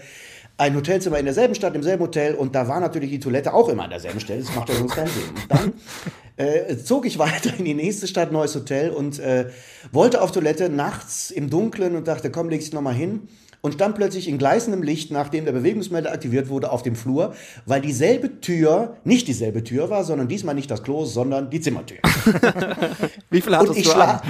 ein 0.60 0.76
Hotelzimmer 0.76 1.18
in 1.18 1.24
derselben 1.24 1.54
Stadt, 1.54 1.74
im 1.74 1.82
selben 1.82 2.02
Hotel 2.02 2.34
und 2.34 2.54
da 2.54 2.68
war 2.68 2.80
natürlich 2.80 3.10
die 3.10 3.18
Toilette 3.18 3.54
auch 3.54 3.68
immer 3.70 3.84
an 3.84 3.90
derselben 3.90 4.20
Stelle. 4.20 4.42
Das 4.42 4.54
macht 4.54 4.68
ja 4.68 4.74
sonst 4.74 4.94
keinen 4.94 5.08
Sinn. 5.08 5.22
Und 5.30 5.50
dann 5.50 5.72
äh, 6.36 6.76
zog 6.76 7.06
ich 7.06 7.18
weiter 7.18 7.58
in 7.58 7.64
die 7.64 7.74
nächste 7.74 8.06
Stadt, 8.06 8.30
neues 8.30 8.54
Hotel 8.54 8.90
und 8.90 9.18
äh, 9.18 9.46
wollte 9.90 10.20
auf 10.20 10.32
Toilette 10.32 10.68
nachts 10.68 11.30
im 11.30 11.48
Dunkeln 11.48 11.96
und 11.96 12.06
dachte, 12.06 12.30
komm, 12.30 12.50
leg 12.50 12.60
dich 12.60 12.74
noch 12.74 12.82
mal 12.82 12.94
hin. 12.94 13.28
Und 13.62 13.74
stand 13.74 13.94
plötzlich 13.94 14.26
in 14.26 14.38
gleißendem 14.38 14.82
Licht, 14.82 15.10
nachdem 15.10 15.44
der 15.44 15.52
Bewegungsmelder 15.52 16.12
aktiviert 16.12 16.48
wurde, 16.48 16.70
auf 16.70 16.82
dem 16.82 16.96
Flur, 16.96 17.34
weil 17.66 17.82
dieselbe 17.82 18.40
Tür 18.40 18.96
nicht 19.04 19.28
dieselbe 19.28 19.62
Tür 19.64 19.90
war, 19.90 20.04
sondern 20.04 20.28
diesmal 20.28 20.54
nicht 20.54 20.70
das 20.70 20.82
Klo, 20.82 21.04
sondern 21.04 21.50
die 21.50 21.60
Zimmertür. 21.60 21.98
Wie 23.30 23.40
viel 23.42 23.52
Und 23.52 23.58
hattest 23.58 23.78
ich, 23.78 23.88
du 23.88 23.92
an? 23.92 24.20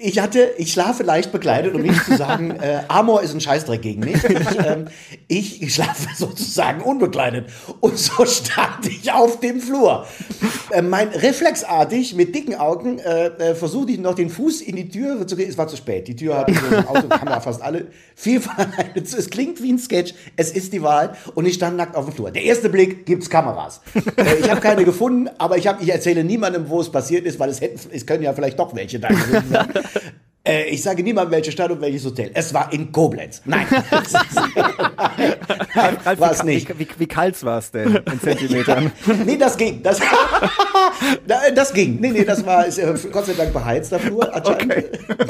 ich 0.00 0.18
hatte, 0.18 0.50
ich 0.58 0.72
schlafe 0.72 1.04
leicht 1.04 1.30
bekleidet, 1.30 1.74
um 1.74 1.82
nicht 1.82 2.04
zu 2.04 2.16
sagen, 2.16 2.50
äh, 2.60 2.80
Amor 2.88 3.22
ist 3.22 3.34
ein 3.34 3.40
Scheißdreck 3.40 3.80
gegen 3.80 4.00
mich. 4.00 4.22
Ich, 4.24 4.66
ähm, 4.66 4.86
ich, 5.28 5.62
ich 5.62 5.74
schlafe 5.74 6.08
sozusagen 6.16 6.82
unbekleidet. 6.82 7.48
Und 7.80 7.96
so 7.96 8.26
stand 8.26 8.86
ich 8.86 9.12
auf 9.12 9.38
dem 9.40 9.60
Flur. 9.60 10.06
Äh, 10.70 10.82
mein 10.82 11.08
reflexartig 11.08 12.14
mit 12.14 12.34
dicken 12.34 12.56
Augen 12.56 12.98
äh, 12.98 13.26
äh, 13.26 13.54
versuchte 13.54 13.92
ich 13.92 13.98
noch 13.98 14.14
den 14.14 14.30
Fuß 14.30 14.60
in 14.62 14.76
die 14.76 14.88
Tür 14.88 15.26
zu 15.26 15.36
gehen. 15.36 15.48
Es 15.48 15.56
war 15.56 15.68
zu 15.68 15.76
spät. 15.76 16.08
Die 16.08 16.16
Tür 16.16 16.38
hatte 16.38 16.54
so 16.54 16.76
ein 16.76 16.88
Auto, 16.88 17.08
Kamera 17.08 17.40
fast 17.40 17.62
alle. 17.62 17.86
Viel 18.16 18.40
es 18.94 19.30
klingt 19.30 19.62
wie 19.62 19.72
ein 19.72 19.78
Sketch. 19.78 20.14
Es 20.36 20.50
ist 20.50 20.72
die 20.72 20.82
Wahrheit. 20.82 21.16
Und 21.34 21.46
ich 21.46 21.54
stand 21.54 21.76
nackt 21.76 21.96
auf 21.96 22.06
dem 22.06 22.14
Flur. 22.14 22.30
Der 22.30 22.42
erste 22.42 22.68
Blick 22.68 23.06
gibt's 23.06 23.30
Kameras. 23.30 23.80
Äh, 24.16 24.36
ich 24.40 24.50
habe 24.50 24.60
keine 24.60 24.84
gefunden, 24.84 25.28
aber 25.38 25.56
ich, 25.56 25.66
hab, 25.66 25.82
ich 25.82 25.88
erzähle 25.88 26.22
niemandem, 26.22 26.68
wo 26.68 26.80
es 26.80 26.90
passiert 26.90 27.24
ist, 27.24 27.40
weil 27.40 27.50
es 27.50 27.60
hätten, 27.60 27.80
es 27.90 28.06
können 28.06 28.22
ja 28.22 28.32
vielleicht 28.32 28.58
doch 28.58 28.74
welche 28.74 29.00
da 29.00 29.08
gewesen 29.08 29.44
sein. 29.50 29.68
Äh, 30.46 30.64
ich 30.64 30.82
sage 30.82 31.02
niemandem, 31.02 31.32
welche 31.32 31.50
Stadt 31.52 31.70
und 31.70 31.80
welches 31.80 32.04
Hotel. 32.04 32.30
Es 32.34 32.52
war 32.52 32.70
in 32.70 32.92
Koblenz. 32.92 33.40
Nein. 33.46 33.66
Ralf, 35.74 36.20
war 36.20 36.32
es 36.32 36.42
wie, 36.42 36.46
nicht. 36.46 36.68
Wie, 36.68 36.80
wie, 36.80 36.88
wie 36.98 37.06
kalt 37.06 37.42
war 37.42 37.60
es 37.60 37.70
denn 37.70 37.96
in 37.96 38.20
Zentimetern? 38.20 38.92
nee, 39.24 39.38
das 39.38 39.56
ging. 39.56 39.82
Das, 39.82 40.00
das 41.54 41.72
ging. 41.72 41.98
Nee, 41.98 42.10
nee, 42.10 42.24
das 42.24 42.44
war 42.44 42.66
ist, 42.66 42.76
äh, 42.76 42.92
Gott 43.10 43.24
sei 43.24 43.32
Dank 43.32 43.54
beheizter 43.54 43.98
Flur, 43.98 44.34
anscheinend, 44.34 44.84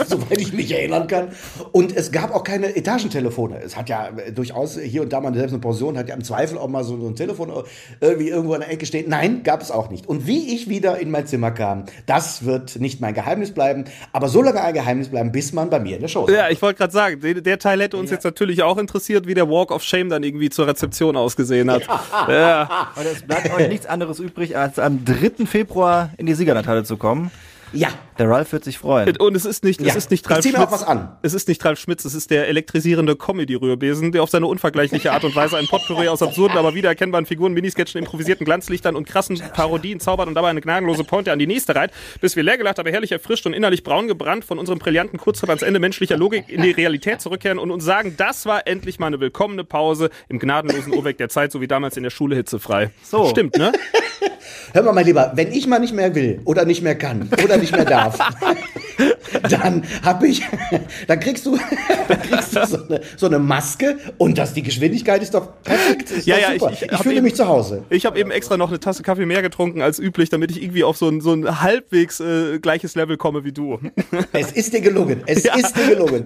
soweit 0.04 0.40
ich 0.40 0.52
mich 0.52 0.72
erinnern 0.72 1.06
kann. 1.06 1.28
Und 1.70 1.96
es 1.96 2.10
gab 2.10 2.34
auch 2.34 2.42
keine 2.42 2.74
Etagentelefone. 2.74 3.60
Es 3.62 3.76
hat 3.76 3.88
ja 3.88 4.08
äh, 4.08 4.32
durchaus 4.32 4.76
hier 4.80 5.02
und 5.02 5.12
da 5.12 5.20
mal 5.20 5.32
selbst 5.32 5.52
eine 5.52 5.60
Pension, 5.60 5.96
hat 5.96 6.08
ja 6.08 6.16
im 6.16 6.24
Zweifel 6.24 6.58
auch 6.58 6.66
mal 6.66 6.82
so, 6.82 7.00
so 7.00 7.06
ein 7.06 7.14
Telefon 7.14 7.52
irgendwie 8.00 8.30
irgendwo 8.30 8.54
in 8.54 8.62
der 8.62 8.70
Ecke 8.72 8.84
stehen. 8.84 9.08
Nein, 9.08 9.44
gab 9.44 9.62
es 9.62 9.70
auch 9.70 9.90
nicht. 9.90 10.08
Und 10.08 10.26
wie 10.26 10.52
ich 10.56 10.68
wieder 10.68 10.98
in 10.98 11.12
mein 11.12 11.28
Zimmer 11.28 11.52
kam, 11.52 11.84
das 12.06 12.44
wird 12.44 12.80
nicht 12.80 13.00
mein 13.00 13.14
Geheimnis 13.14 13.52
bleiben, 13.52 13.84
aber 14.12 14.28
so 14.28 14.42
lange 14.42 14.60
ein 14.60 14.74
Geheimnis 14.74 15.03
bleiben, 15.10 15.32
bis 15.32 15.52
man 15.52 15.70
bei 15.70 15.80
mir 15.80 15.96
in 15.96 16.02
der 16.02 16.08
Show 16.08 16.26
ist. 16.26 16.34
Ja, 16.34 16.48
ich 16.48 16.60
wollte 16.62 16.78
gerade 16.78 16.92
sagen, 16.92 17.20
der, 17.20 17.34
der 17.34 17.58
Teil 17.58 17.80
hätte 17.80 17.96
uns 17.96 18.10
jetzt 18.10 18.24
natürlich 18.24 18.62
auch 18.62 18.78
interessiert, 18.78 19.26
wie 19.26 19.34
der 19.34 19.48
Walk 19.48 19.70
of 19.70 19.82
Shame 19.82 20.08
dann 20.08 20.22
irgendwie 20.22 20.50
zur 20.50 20.66
Rezeption 20.66 21.16
ausgesehen 21.16 21.70
hat. 21.70 21.82
Ja. 22.28 22.88
Und 22.96 23.06
es 23.06 23.22
bleibt 23.22 23.52
euch 23.54 23.68
nichts 23.68 23.86
anderes 23.86 24.18
übrig, 24.18 24.56
als 24.56 24.78
am 24.78 25.04
3. 25.04 25.46
Februar 25.46 26.10
in 26.16 26.26
die 26.26 26.34
Siegerlandhalle 26.34 26.84
zu 26.84 26.96
kommen. 26.96 27.30
Ja. 27.74 27.88
Der 28.18 28.28
Ralf 28.30 28.52
wird 28.52 28.62
sich 28.64 28.78
freuen. 28.78 29.16
Und 29.16 29.34
es 29.34 29.44
ist 29.44 29.64
nicht, 29.64 29.80
es 29.80 29.86
Ja. 29.88 29.94
ist 29.94 30.10
nicht 30.10 30.24
Ich 30.24 30.30
Ralf 30.30 30.42
zieh 30.42 30.50
mir 30.52 30.58
Schmitz. 30.58 30.68
auch 30.68 30.72
was 30.72 30.84
an. 30.84 31.16
Es 31.22 31.34
ist 31.34 31.48
nicht 31.48 31.64
Ralf 31.64 31.78
Schmitz, 31.80 32.04
es 32.04 32.14
ist 32.14 32.30
der 32.30 32.48
elektrisierende 32.48 33.16
Comedy-Rührbesen, 33.16 34.12
der 34.12 34.22
auf 34.22 34.30
seine 34.30 34.46
unvergleichliche 34.46 35.12
Art 35.12 35.24
und 35.24 35.34
Weise 35.34 35.56
ein 35.56 35.66
Potpourri 35.66 36.08
aus 36.08 36.22
absurden, 36.22 36.56
aber 36.56 36.74
wiedererkennbaren 36.74 37.26
Figuren, 37.26 37.52
Minisketchen, 37.52 37.98
improvisierten 37.98 38.44
Glanzlichtern 38.44 38.94
und 38.96 39.06
krassen 39.08 39.40
Parodien 39.54 39.98
zaubert 40.00 40.28
und 40.28 40.34
dabei 40.34 40.48
eine 40.50 40.60
gnadenlose 40.60 41.02
Pointe 41.04 41.32
an 41.32 41.38
die 41.38 41.46
nächste 41.46 41.74
reiht, 41.74 41.90
bis 42.20 42.36
wir 42.36 42.42
leergelacht, 42.44 42.78
aber 42.78 42.90
herrlich 42.90 43.10
erfrischt 43.12 43.46
und 43.46 43.52
innerlich 43.52 43.82
braun 43.82 44.06
gebrannt 44.06 44.44
von 44.44 44.58
unserem 44.58 44.78
brillanten 44.78 45.18
Kurztrip 45.18 45.48
ans 45.50 45.62
Ende 45.62 45.80
menschlicher 45.80 46.16
Logik 46.16 46.48
in 46.48 46.62
die 46.62 46.70
Realität 46.70 47.20
zurückkehren 47.20 47.58
und 47.58 47.70
uns 47.70 47.84
sagen, 47.84 48.14
das 48.16 48.46
war 48.46 48.66
endlich 48.66 48.98
mal 48.98 49.08
eine 49.08 49.20
willkommene 49.20 49.64
Pause 49.64 50.10
im 50.28 50.38
gnadenlosen 50.38 50.94
Urweg 50.94 51.18
der 51.18 51.28
Zeit, 51.28 51.50
so 51.52 51.60
wie 51.60 51.66
damals 51.66 51.96
in 51.96 52.02
der 52.04 52.10
Schule 52.10 52.36
hitzefrei. 52.36 52.90
So. 53.02 53.26
Stimmt, 53.28 53.56
ne? 53.58 53.72
Hör 54.72 54.82
mal, 54.82 54.92
mein 54.92 55.06
Lieber, 55.06 55.32
wenn 55.34 55.52
ich 55.52 55.66
mal 55.66 55.78
nicht 55.78 55.94
mehr 55.94 56.14
will 56.14 56.40
oder 56.44 56.64
nicht 56.64 56.82
mehr 56.82 56.96
kann 56.96 57.28
oder 57.42 57.56
nicht 57.56 57.72
mehr 57.72 57.84
darf, 57.84 58.18
dann 59.50 59.82
hab 60.02 60.22
ich, 60.22 60.42
dann 61.06 61.20
kriegst 61.20 61.46
du, 61.46 61.56
dann 62.08 62.22
kriegst 62.22 62.54
du 62.56 62.66
so 62.66 62.84
eine, 62.84 63.00
so 63.16 63.26
eine 63.26 63.38
Maske 63.38 63.98
und 64.18 64.38
das, 64.38 64.54
die 64.54 64.62
Geschwindigkeit 64.62 65.22
ist 65.22 65.34
doch 65.34 65.48
perfekt. 65.62 66.10
Ist 66.10 66.26
Ja, 66.26 66.36
doch 66.36 66.42
ja, 66.42 66.52
ich- 66.54 66.60
super. 66.60 66.72
ich 66.72 66.82
ich, 66.82 66.90
hab 66.92 67.02
fühle 67.02 67.14
eben- 67.16 67.24
mich 67.24 67.34
zu 67.34 67.46
Hause. 67.48 67.84
Ich 67.90 68.06
habe 68.06 68.18
eben 68.18 68.30
extra 68.30 68.56
noch 68.56 68.68
eine 68.68 68.80
Tasse 68.80 69.02
Kaffee 69.02 69.26
mehr 69.26 69.42
getrunken 69.42 69.82
als 69.82 69.98
üblich, 69.98 70.30
damit 70.30 70.50
ich 70.50 70.62
irgendwie 70.62 70.84
auf 70.84 70.96
so 70.96 71.08
ein, 71.08 71.20
so 71.20 71.32
ein 71.32 71.60
halbwegs 71.62 72.20
äh, 72.20 72.58
gleiches 72.58 72.94
Level 72.94 73.16
komme 73.16 73.44
wie 73.44 73.52
du. 73.52 73.78
Es 74.32 74.52
ist 74.52 74.72
dir 74.72 74.80
gelungen. 74.80 75.22
Es 75.26 75.44
ist 75.44 75.76
dir 75.76 75.88
gelungen. 75.94 76.24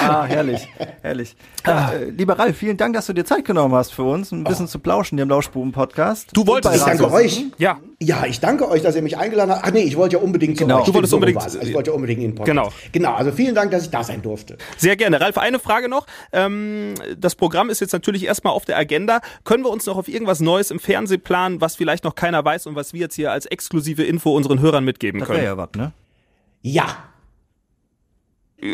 Ah, 0.00 0.24
herrlich, 0.24 0.66
herrlich. 1.02 1.34
Ja, 1.66 1.92
äh, 1.92 2.04
lieber 2.10 2.38
Ralf, 2.38 2.56
vielen 2.56 2.76
Dank, 2.76 2.94
dass 2.94 3.06
du 3.06 3.12
dir 3.12 3.24
Zeit 3.24 3.44
genommen 3.44 3.74
hast 3.74 3.92
für 3.92 4.02
uns, 4.04 4.32
ein 4.32 4.44
bisschen 4.44 4.68
zu 4.68 4.78
plauschen 4.78 5.18
hier 5.18 5.24
im 5.24 5.28
Lauschbuben-Podcast. 5.30 6.28
Du 6.32 6.46
wolltest- 6.46 6.76
Ich 6.76 6.82
danke 6.82 7.10
euch. 7.12 7.44
Ja. 7.58 7.78
Ja, 8.02 8.24
ich 8.26 8.40
danke 8.40 8.66
euch, 8.70 8.80
dass 8.82 8.96
ihr 8.96 9.02
mich 9.02 9.18
eingeladen 9.18 9.50
habt. 9.52 9.62
Ach 9.66 9.72
nee, 9.72 9.82
ich 9.82 9.94
wollte 9.96 10.16
ja 10.16 10.22
unbedingt 10.22 10.56
zu 10.56 10.64
Genau. 10.64 10.78
euch. 10.80 10.86
Du 10.86 10.94
wolltest 10.94 11.12
unbedingt-. 11.12 11.42
Also 11.42 11.58
ich 11.60 11.74
wollte 11.74 11.90
ja 11.90 11.94
unbedingt 11.96 12.22
in 12.22 12.29
den 12.30 12.34
Podcast. 12.36 12.46
Genau. 12.50 12.72
Genau, 12.92 13.14
also 13.14 13.32
vielen 13.32 13.54
Dank, 13.54 13.70
dass 13.70 13.84
ich 13.84 13.90
da 13.90 14.02
sein 14.04 14.22
durfte. 14.22 14.56
Sehr 14.76 14.96
gerne. 14.96 15.20
Ralf, 15.20 15.38
eine 15.38 15.58
Frage 15.58 15.88
noch. 15.88 16.06
Ähm, 16.32 16.94
das 17.18 17.34
Programm 17.34 17.70
ist 17.70 17.80
jetzt 17.80 17.92
natürlich 17.92 18.24
erstmal 18.24 18.52
auf 18.52 18.64
der 18.64 18.76
Agenda. 18.78 19.20
Können 19.44 19.64
wir 19.64 19.70
uns 19.70 19.86
noch 19.86 19.96
auf 19.96 20.08
irgendwas 20.08 20.40
Neues 20.40 20.70
im 20.70 20.78
Fernsehen 20.80 21.20
planen, 21.22 21.60
was 21.60 21.76
vielleicht 21.76 22.04
noch 22.04 22.14
keiner 22.14 22.44
weiß 22.44 22.66
und 22.66 22.74
was 22.76 22.92
wir 22.92 23.00
jetzt 23.00 23.14
hier 23.14 23.32
als 23.32 23.46
exklusive 23.46 24.02
Info 24.04 24.34
unseren 24.34 24.60
Hörern 24.60 24.84
mitgeben 24.84 25.20
Das 25.20 25.28
wäre 25.28 25.38
können? 25.38 25.48
ja 25.48 25.56
was, 25.56 25.70
ne? 25.76 25.92
Ja. 26.62 27.09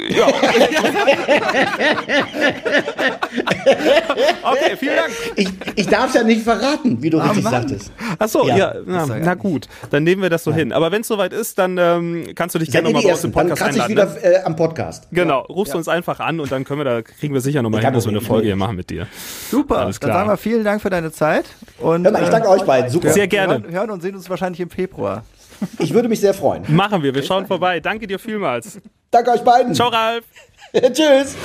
Okay, 4.42 4.76
vielen 4.78 4.96
Dank. 4.96 5.10
Ich, 5.36 5.48
ich 5.76 5.86
darf 5.88 6.08
es 6.08 6.14
ja 6.14 6.22
nicht 6.22 6.42
verraten, 6.42 7.02
wie 7.02 7.10
du 7.10 7.18
richtig 7.18 7.42
Mann. 7.44 7.52
sagtest. 7.52 7.92
Ach 8.18 8.28
so, 8.28 8.46
ja, 8.48 8.56
Ja. 8.56 8.74
na, 8.84 9.06
ja 9.06 9.16
na 9.20 9.34
gut. 9.34 9.68
Dann 9.90 10.04
nehmen 10.04 10.22
wir 10.22 10.30
das 10.30 10.44
so 10.44 10.52
hin. 10.52 10.72
Aber 10.72 10.92
wenn 10.92 11.02
es 11.02 11.08
soweit 11.08 11.32
ist, 11.32 11.58
dann 11.58 11.78
ähm, 11.78 12.26
kannst 12.34 12.54
du 12.54 12.58
dich 12.58 12.70
gerne 12.70 12.88
nochmal 12.88 13.02
bei 13.02 13.12
uns 13.12 13.24
im 13.24 13.32
dann 13.32 13.48
Podcast 13.48 13.76
ich 13.76 13.82
einladen. 13.82 14.14
wieder 14.20 14.28
ne? 14.30 14.36
äh, 14.36 14.42
am 14.44 14.56
Podcast. 14.56 15.08
Genau, 15.12 15.40
rufst 15.42 15.74
uns 15.74 15.88
einfach 15.88 16.20
an 16.20 16.40
und 16.40 16.50
dann 16.50 16.64
können 16.64 16.80
wir 16.80 16.84
da 16.84 17.02
kriegen 17.02 17.34
wir 17.34 17.40
sicher 17.40 17.62
nochmal 17.62 17.82
hin, 17.84 17.92
dass 17.92 18.04
wir 18.04 18.10
eine. 18.10 18.20
Folge 18.20 18.46
hier 18.46 18.56
machen 18.56 18.76
mit 18.76 18.90
dir. 18.90 19.06
Super, 19.50 19.78
Alles 19.78 20.00
dann 20.00 20.10
klar. 20.10 20.20
sagen 20.20 20.30
wir 20.30 20.36
vielen 20.36 20.64
Dank 20.64 20.82
für 20.82 20.90
deine 20.90 21.12
Zeit. 21.12 21.44
Und, 21.78 22.02
mal, 22.02 22.22
ich 22.22 22.28
danke 22.28 22.48
euch 22.48 22.62
beiden. 22.62 22.90
Super. 22.90 23.10
Sehr 23.10 23.24
Wir 23.24 23.28
gerne. 23.28 23.54
hören, 23.62 23.72
hören 23.72 23.90
und 23.90 24.02
sehen 24.02 24.14
uns 24.16 24.28
wahrscheinlich 24.28 24.60
im 24.60 24.70
Februar. 24.70 25.24
Ich 25.78 25.94
würde 25.94 26.08
mich 26.08 26.20
sehr 26.20 26.34
freuen. 26.34 26.64
Machen 26.68 27.02
wir, 27.02 27.14
wir 27.14 27.22
schauen 27.22 27.46
vorbei. 27.46 27.80
Danke 27.80 28.06
dir 28.06 28.18
vielmals. 28.18 28.78
Danke 29.10 29.30
euch 29.30 29.42
beiden. 29.42 29.74
Ciao, 29.74 29.88
Ralf. 29.88 30.24
Tschüss. 30.74 31.36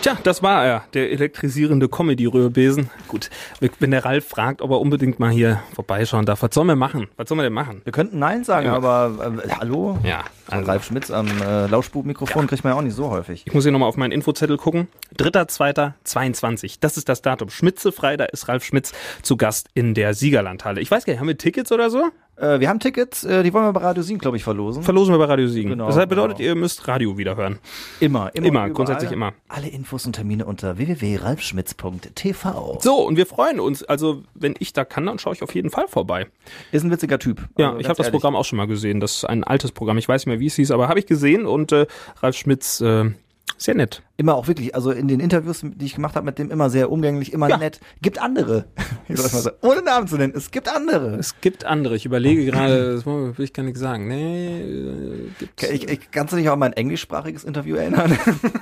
Tja, 0.00 0.16
das 0.24 0.42
war 0.42 0.64
er, 0.66 0.82
der 0.94 1.12
elektrisierende 1.12 1.88
Comedy-Rührbesen. 1.88 2.90
Gut, 3.06 3.30
wenn 3.78 3.92
der 3.92 4.04
Ralf 4.04 4.26
fragt, 4.26 4.60
ob 4.60 4.72
er 4.72 4.80
unbedingt 4.80 5.20
mal 5.20 5.30
hier 5.30 5.62
vorbeischauen 5.76 6.26
darf, 6.26 6.42
was 6.42 6.52
sollen 6.52 6.66
wir 6.66 6.74
machen? 6.74 7.06
Was 7.16 7.28
sollen 7.28 7.38
wir 7.38 7.44
denn 7.44 7.52
machen? 7.52 7.82
Wir 7.84 7.92
könnten 7.92 8.18
Nein 8.18 8.42
sagen, 8.42 8.66
Ja. 8.66 8.74
aber 8.74 9.32
äh, 9.46 9.48
hallo? 9.60 9.96
Ja, 10.02 10.24
So 10.46 10.52
also- 10.56 10.70
Ralf 10.72 10.84
Schmitz 10.86 11.12
am 11.12 11.28
äh, 11.40 11.66
Lauschbuben-Mikrofon 11.68 12.48
kriegt 12.48 12.64
man 12.64 12.72
ja 12.72 12.78
auch 12.78 12.82
nicht 12.82 12.96
so 12.96 13.10
häufig. 13.10 13.44
Ich 13.46 13.54
muss 13.54 13.62
hier 13.62 13.70
nochmal 13.70 13.88
auf 13.88 13.96
meinen 13.96 14.10
Infozettel 14.10 14.56
gucken. 14.56 14.88
3.2.22, 15.18 16.78
das 16.80 16.96
ist 16.96 17.08
das 17.08 17.22
Datum. 17.22 17.48
Schmitzefrei, 17.50 18.16
da 18.16 18.24
ist 18.24 18.48
Ralf 18.48 18.64
Schmitz 18.64 18.92
zu 19.22 19.36
Gast 19.36 19.68
in 19.74 19.94
der 19.94 20.14
Siegerlandhalle. 20.14 20.80
Ich 20.80 20.90
weiß 20.90 21.04
gar 21.04 21.12
nicht, 21.12 21.20
haben 21.20 21.28
wir 21.28 21.38
Tickets 21.38 21.70
oder 21.70 21.90
so? 21.90 22.08
Äh, 22.36 22.60
wir 22.60 22.68
haben 22.68 22.80
Tickets, 22.80 23.24
äh, 23.24 23.42
die 23.42 23.52
wollen 23.52 23.66
wir 23.66 23.72
bei 23.72 23.80
Radio 23.80 24.02
Siegen, 24.02 24.18
glaube 24.18 24.36
ich, 24.36 24.44
verlosen. 24.44 24.82
Verlosen 24.82 25.14
wir 25.14 25.18
bei 25.18 25.26
Radio 25.26 25.48
Siegen. 25.48 25.70
Genau, 25.70 25.88
das 25.88 25.96
bedeutet, 26.08 26.38
genau. 26.38 26.48
ihr 26.48 26.54
müsst 26.54 26.86
Radio 26.88 27.18
wieder 27.18 27.36
hören. 27.36 27.58
Immer, 28.00 28.30
immer. 28.34 28.46
Immer, 28.46 28.70
grundsätzlich 28.70 29.12
immer. 29.12 29.32
Alle 29.48 29.68
Infos 29.68 30.06
und 30.06 30.14
Termine 30.14 30.46
unter 30.46 30.78
www.ralfschmitz.tv. 30.78 32.78
So, 32.80 33.06
und 33.06 33.16
wir 33.16 33.26
freuen 33.26 33.60
uns. 33.60 33.82
Also, 33.84 34.22
wenn 34.34 34.54
ich 34.58 34.72
da 34.72 34.84
kann, 34.84 35.06
dann 35.06 35.18
schaue 35.18 35.34
ich 35.34 35.42
auf 35.42 35.54
jeden 35.54 35.70
Fall 35.70 35.88
vorbei. 35.88 36.26
Ist 36.72 36.84
ein 36.84 36.90
witziger 36.90 37.18
Typ. 37.18 37.48
Ja, 37.58 37.68
Also, 37.68 37.80
ich 37.80 37.88
habe 37.88 37.96
das. 37.96 38.10
Programm 38.10 38.36
auch 38.36 38.44
schon 38.44 38.58
mal 38.58 38.66
gesehen. 38.66 39.00
Das 39.00 39.16
ist 39.16 39.24
ein 39.24 39.44
altes 39.44 39.72
Programm. 39.72 39.98
Ich 39.98 40.08
weiß 40.08 40.22
nicht 40.22 40.26
mehr, 40.32 40.40
wie 40.40 40.46
es 40.46 40.56
hieß, 40.56 40.70
aber 40.70 40.88
habe 40.88 40.98
ich 40.98 41.06
gesehen 41.06 41.46
und 41.46 41.72
äh, 41.72 41.86
Ralf 42.22 42.36
Schmitz, 42.36 42.80
äh, 42.80 43.10
sehr 43.58 43.74
nett. 43.74 44.02
Immer 44.16 44.34
auch 44.34 44.46
wirklich, 44.48 44.74
also 44.74 44.90
in 44.92 45.08
den 45.08 45.20
Interviews, 45.20 45.60
die 45.64 45.84
ich 45.86 45.94
gemacht 45.94 46.14
habe 46.16 46.26
mit 46.26 46.38
dem, 46.38 46.50
immer 46.50 46.70
sehr 46.70 46.90
umgänglich, 46.92 47.32
immer 47.32 47.48
Ja. 47.48 47.56
nett. 47.56 47.80
Gibt 48.00 48.20
andere. 48.20 48.66
So, 49.14 49.50
ohne 49.60 49.82
Namen 49.82 50.06
zu 50.06 50.16
nennen, 50.16 50.32
es 50.34 50.50
gibt 50.50 50.68
andere. 50.74 51.16
Es 51.16 51.38
gibt 51.42 51.64
andere. 51.66 51.96
Ich 51.96 52.06
überlege 52.06 52.46
gerade, 52.46 52.94
das 52.94 53.04
will 53.04 53.34
ich 53.38 53.52
gar 53.52 53.62
nicht 53.62 53.76
sagen. 53.76 54.08
Nee, 54.08 54.60
äh, 54.62 55.28
gibt, 55.38 55.62
Ich, 55.64 55.88
ich, 55.88 56.10
kannst 56.10 56.32
du 56.32 56.38
dich 56.38 56.48
auch 56.48 56.54
an 56.54 56.60
mein 56.60 56.72
englischsprachiges 56.72 57.44
Interview 57.44 57.76
erinnern? 57.76 58.16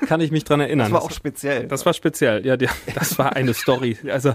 kann 0.08 0.20
ich 0.20 0.32
mich 0.32 0.42
dran 0.44 0.58
erinnern. 0.60 0.86
Das 0.90 0.92
war 0.92 1.02
auch 1.02 1.12
speziell. 1.12 1.68
Das 1.68 1.86
war 1.86 1.92
speziell, 1.94 2.44
ja, 2.44 2.56
der, 2.56 2.70
das 2.94 3.16
war 3.18 3.36
eine 3.36 3.54
Story. 3.54 3.96
Also, 4.10 4.34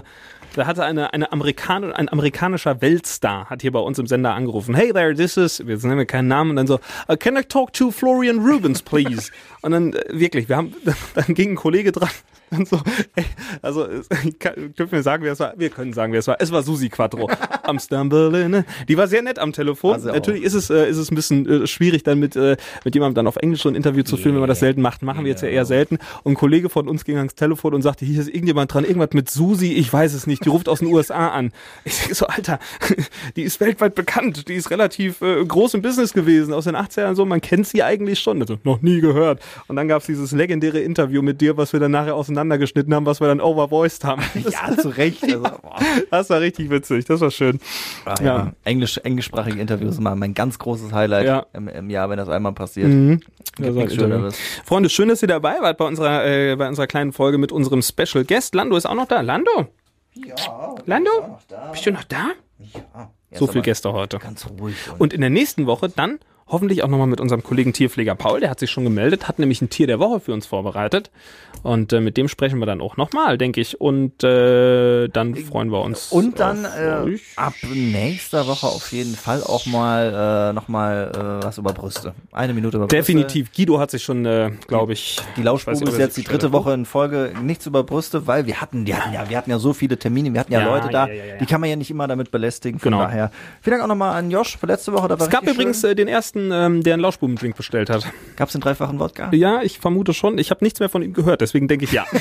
da 0.56 0.66
hatte 0.66 0.84
eine, 0.84 1.12
eine 1.12 1.32
Amerikan 1.32 1.92
ein 1.92 2.08
amerikanischer 2.08 2.80
Weltstar 2.80 3.50
hat 3.50 3.60
hier 3.60 3.72
bei 3.72 3.78
uns 3.78 3.98
im 3.98 4.06
Sender 4.06 4.32
angerufen. 4.34 4.74
Hey 4.74 4.92
there, 4.92 5.14
this 5.14 5.36
is, 5.36 5.62
jetzt 5.66 5.84
nennen 5.84 5.98
wir 5.98 6.06
keinen 6.06 6.28
Namen, 6.28 6.50
und 6.50 6.56
dann 6.56 6.66
so, 6.66 6.80
uh, 7.08 7.16
can 7.16 7.36
I 7.36 7.42
talk 7.42 7.74
to 7.74 7.90
Florian 7.90 8.38
Rubens, 8.38 8.82
please? 8.82 9.30
Und 9.62 9.72
dann, 9.72 9.92
äh, 9.94 10.04
wirklich, 10.12 10.48
wir 10.48 10.56
haben, 10.56 10.74
dann 11.14 11.34
ging 11.34 11.52
ein 11.52 11.56
Kollege 11.56 11.90
dran 11.90 12.08
und 12.50 12.68
so, 12.68 12.80
ey, 13.16 13.24
also, 13.60 13.86
dürfen 14.78 14.92
wir 14.92 15.02
sagen, 15.02 15.24
wer 15.24 15.32
es 15.32 15.40
war? 15.40 15.54
Wir 15.56 15.70
können 15.70 15.92
sagen, 15.92 16.12
wer 16.12 16.20
es 16.20 16.28
war. 16.28 16.36
Es 16.38 16.52
war 16.52 16.62
Susi 16.62 16.88
Quattro. 16.88 17.28
Am 17.68 17.78
Stumble 17.78 18.64
Die 18.88 18.96
war 18.96 19.08
sehr 19.08 19.22
nett 19.22 19.38
am 19.38 19.52
Telefon. 19.52 19.94
Also 19.94 20.10
auch. 20.10 20.14
Natürlich 20.14 20.42
ist 20.42 20.54
es, 20.54 20.70
äh, 20.70 20.88
ist 20.88 20.96
es 20.96 21.10
ein 21.10 21.14
bisschen 21.14 21.64
äh, 21.64 21.66
schwierig, 21.66 22.02
dann 22.02 22.18
mit, 22.18 22.36
äh, 22.36 22.56
mit 22.84 22.94
jemandem 22.94 23.14
dann 23.16 23.26
auf 23.26 23.36
Englisch 23.36 23.62
so 23.62 23.68
ein 23.68 23.74
Interview 23.74 24.02
zu 24.02 24.16
führen, 24.16 24.34
wenn 24.34 24.40
man 24.40 24.48
das 24.48 24.60
selten 24.60 24.82
macht. 24.82 25.02
Machen 25.02 25.24
wir 25.24 25.30
jetzt 25.30 25.42
ja 25.42 25.48
eher 25.48 25.64
selten. 25.64 25.98
Und 26.22 26.32
ein 26.32 26.36
Kollege 26.36 26.68
von 26.68 26.88
uns 26.88 27.04
ging 27.04 27.16
ans 27.16 27.34
Telefon 27.34 27.74
und 27.74 27.82
sagte, 27.82 28.04
hier 28.04 28.20
ist 28.20 28.28
irgendjemand 28.28 28.72
dran, 28.72 28.84
irgendwas 28.84 29.10
mit 29.12 29.30
Susi, 29.30 29.72
ich 29.72 29.92
weiß 29.92 30.14
es 30.14 30.26
nicht, 30.26 30.44
die 30.44 30.48
ruft 30.48 30.68
aus 30.68 30.80
den 30.80 30.88
USA 30.88 31.28
an. 31.28 31.52
Ich 31.84 31.98
denke 31.98 32.14
so, 32.14 32.26
Alter, 32.26 32.58
die 33.36 33.42
ist 33.42 33.60
weltweit 33.60 33.94
bekannt, 33.94 34.48
die 34.48 34.54
ist 34.54 34.70
relativ 34.70 35.20
äh, 35.22 35.44
groß 35.44 35.74
im 35.74 35.82
Business 35.82 36.12
gewesen, 36.12 36.52
aus 36.52 36.64
den 36.64 36.76
80ern 36.76 37.14
so, 37.14 37.24
man 37.24 37.40
kennt 37.40 37.66
sie 37.66 37.82
eigentlich 37.82 38.20
schon. 38.20 38.40
Also, 38.40 38.58
noch 38.64 38.82
nie 38.82 39.00
gehört. 39.00 39.40
Und 39.68 39.76
dann 39.76 39.88
gab 39.88 40.00
es 40.00 40.06
dieses 40.06 40.32
legendäre 40.32 40.80
Interview 40.80 41.22
mit 41.22 41.40
dir, 41.40 41.56
was 41.56 41.72
wir 41.72 41.80
dann 41.80 41.90
nachher 41.90 42.14
auseinandergeschnitten 42.14 42.94
haben, 42.94 43.06
was 43.06 43.20
wir 43.20 43.28
dann 43.28 43.40
overvoiced 43.40 44.04
haben. 44.04 44.22
Ja, 44.34 44.76
zu 44.76 44.90
Recht. 44.90 45.24
Also, 45.24 45.44
das 46.10 46.30
war 46.30 46.40
richtig 46.40 46.70
witzig, 46.70 47.04
das 47.06 47.20
war 47.20 47.30
schön. 47.30 47.55
Ach, 48.04 48.18
Ja. 48.20 48.24
ja. 48.24 48.52
Englisch, 48.64 48.98
englischsprachige 49.02 49.60
Interviews 49.60 49.94
sind 49.96 50.04
mal 50.04 50.14
mein 50.16 50.34
ganz 50.34 50.58
großes 50.58 50.92
Highlight 50.92 51.26
Ja. 51.26 51.46
im, 51.52 51.68
im 51.68 51.90
Jahr, 51.90 52.08
wenn 52.10 52.16
das 52.18 52.28
einmal 52.28 52.52
passiert. 52.52 52.88
Mhm. 52.88 53.20
Interview. 53.58 53.88
Schöneres. 53.90 54.38
Freunde, 54.64 54.88
schön, 54.90 55.08
dass 55.08 55.22
ihr 55.22 55.28
dabei 55.28 55.56
wart 55.60 55.78
bei 55.78 55.84
unserer, 55.86 56.24
äh, 56.26 56.56
bei 56.56 56.68
unserer 56.68 56.86
kleinen 56.86 57.12
Folge 57.12 57.38
mit 57.38 57.52
unserem 57.52 57.82
Special 57.82 58.24
Guest. 58.24 58.54
Lando 58.54 58.76
ist 58.76 58.86
auch 58.86 58.94
noch 58.94 59.06
da. 59.08 59.20
Lando? 59.22 59.68
Ja, 60.14 60.74
Lando? 60.86 61.10
Bist 61.72 61.84
du 61.86 61.92
noch 61.92 62.04
da? 62.04 62.28
Ja, 62.58 63.10
So 63.38 63.46
viele 63.46 63.62
Gäste 63.62 63.92
heute. 63.92 64.18
Ganz 64.18 64.46
ruhig. 64.58 64.74
Und 64.98 65.12
in 65.12 65.20
der 65.20 65.30
nächsten 65.30 65.66
Woche 65.66 65.88
dann 65.88 66.18
hoffentlich 66.48 66.82
auch 66.82 66.88
nochmal 66.88 67.06
mit 67.06 67.20
unserem 67.20 67.42
Kollegen 67.42 67.72
Tierpfleger 67.72 68.14
Paul. 68.14 68.40
Der 68.40 68.50
hat 68.50 68.60
sich 68.60 68.70
schon 68.70 68.84
gemeldet, 68.84 69.28
hat 69.28 69.38
nämlich 69.38 69.60
ein 69.62 69.70
Tier 69.70 69.86
der 69.86 69.98
Woche 69.98 70.20
für 70.20 70.32
uns 70.32 70.46
vorbereitet. 70.46 71.10
Und 71.62 71.92
äh, 71.92 72.00
mit 72.00 72.16
dem 72.16 72.28
sprechen 72.28 72.58
wir 72.60 72.66
dann 72.66 72.80
auch 72.80 72.96
nochmal, 72.96 73.38
denke 73.38 73.60
ich. 73.60 73.80
Und 73.80 74.22
äh, 74.22 75.08
dann 75.08 75.34
freuen 75.34 75.70
wir 75.72 75.80
uns. 75.82 76.12
Und 76.12 76.38
dann 76.38 76.64
äh, 76.64 77.18
ab 77.36 77.54
nächster 77.74 78.46
Woche 78.46 78.66
auf 78.66 78.92
jeden 78.92 79.14
Fall 79.16 79.42
auch 79.42 79.66
mal 79.66 80.50
äh, 80.50 80.52
noch 80.52 80.68
mal 80.68 81.10
äh, 81.42 81.44
was 81.46 81.58
über 81.58 81.72
Brüste. 81.72 82.14
Eine 82.32 82.54
Minute 82.54 82.76
über 82.76 82.86
Brüste. 82.86 82.96
Definitiv. 82.96 83.50
Guido 83.52 83.78
hat 83.80 83.90
sich 83.90 84.02
schon, 84.04 84.24
äh, 84.26 84.52
glaube 84.68 84.92
ich. 84.92 85.18
Die 85.36 85.46
ob 85.48 85.58
ist 85.68 85.98
jetzt 85.98 86.16
die 86.16 86.24
dritte 86.24 86.52
Woche 86.52 86.72
in 86.72 86.84
Folge 86.84 87.32
nichts 87.42 87.66
über 87.66 87.82
Brüste, 87.82 88.26
weil 88.26 88.46
wir 88.46 88.60
hatten, 88.60 88.84
die 88.84 88.94
hatten 88.94 89.12
ja, 89.12 89.28
wir 89.28 89.36
hatten 89.36 89.50
ja 89.50 89.58
so 89.58 89.72
viele 89.72 89.98
Termine, 89.98 90.32
wir 90.32 90.40
hatten 90.40 90.52
ja, 90.52 90.60
Ja, 90.60 90.66
Leute 90.66 90.88
da, 90.90 91.06
ja, 91.08 91.14
ja, 91.24 91.36
die 91.38 91.46
kann 91.46 91.60
man 91.60 91.70
ja 91.70 91.76
nicht 91.76 91.90
immer 91.90 92.06
damit 92.06 92.30
belästigen. 92.30 92.78
Von 92.78 92.92
Genau. 92.92 93.02
daher. 93.04 93.30
Vielen 93.60 93.72
Dank 93.72 93.82
auch 93.84 93.88
nochmal 93.88 94.16
an 94.16 94.30
Josh 94.30 94.56
für 94.56 94.66
letzte 94.66 94.92
Woche. 94.92 95.12
Es 95.18 95.30
gab 95.30 95.46
übrigens 95.46 95.80
schön. 95.80 95.90
äh, 95.90 95.94
den 95.94 96.08
ersten, 96.08 96.35
ähm, 96.52 96.82
der 96.82 96.94
einen 96.94 97.02
Lauschbubendrink 97.02 97.56
bestellt 97.56 97.90
hat. 97.90 98.06
Gab's 98.36 98.52
den 98.52 98.60
dreifachen 98.60 98.98
Wodka? 99.00 99.30
Ja, 99.32 99.62
ich 99.62 99.78
vermute 99.78 100.14
schon. 100.14 100.38
Ich 100.38 100.50
habe 100.50 100.64
nichts 100.64 100.80
mehr 100.80 100.88
von 100.88 101.02
ihm 101.02 101.12
gehört, 101.12 101.40
deswegen 101.40 101.68
denke 101.68 101.84
ich 101.84 101.92
ja. 101.92 102.04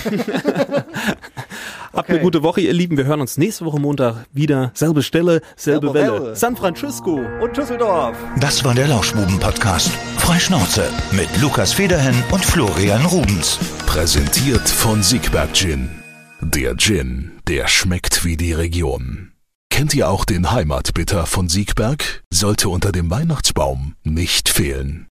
Habt 1.93 2.09
eine 2.09 2.17
Okay. 2.17 2.23
gute 2.23 2.43
Woche, 2.43 2.61
ihr 2.61 2.73
Lieben. 2.73 2.97
Wir 2.97 3.05
hören 3.05 3.21
uns 3.21 3.37
nächste 3.37 3.65
Woche 3.65 3.79
Montag 3.79 4.25
wieder. 4.33 4.71
Selbe 4.73 5.01
Stelle, 5.01 5.41
selbe 5.55 5.87
Selbe 5.87 5.93
Welle. 5.93 6.23
Welle. 6.23 6.35
San 6.35 6.55
Francisco. 6.55 7.21
Und 7.41 7.55
Düsseldorf. 7.55 8.17
Das 8.39 8.63
war 8.65 8.73
der 8.73 8.87
Lauschbuben-Podcast. 8.87 9.89
Freischnauze 10.17 10.89
mit 11.11 11.29
Lukas 11.41 11.73
Federhen 11.73 12.15
und 12.31 12.43
Florian 12.43 13.05
Rubens. 13.05 13.57
Präsentiert 13.85 14.67
von 14.69 15.01
Siegberg 15.03 15.53
Gin. 15.53 15.89
Der 16.41 16.75
Gin, 16.75 17.31
der 17.47 17.67
schmeckt 17.67 18.25
wie 18.25 18.35
die 18.37 18.53
Region. 18.53 19.31
Kennt 19.75 19.93
ihr 19.93 20.09
auch 20.09 20.23
den 20.23 20.53
Heimatbitter 20.53 21.25
von 21.25 21.49
Siegberg? 21.49 22.23
Sollte 22.31 22.69
unter 22.69 22.93
dem 22.93 23.09
Weihnachtsbaum 23.09 23.95
nicht 24.05 24.47
fehlen. 24.47 25.09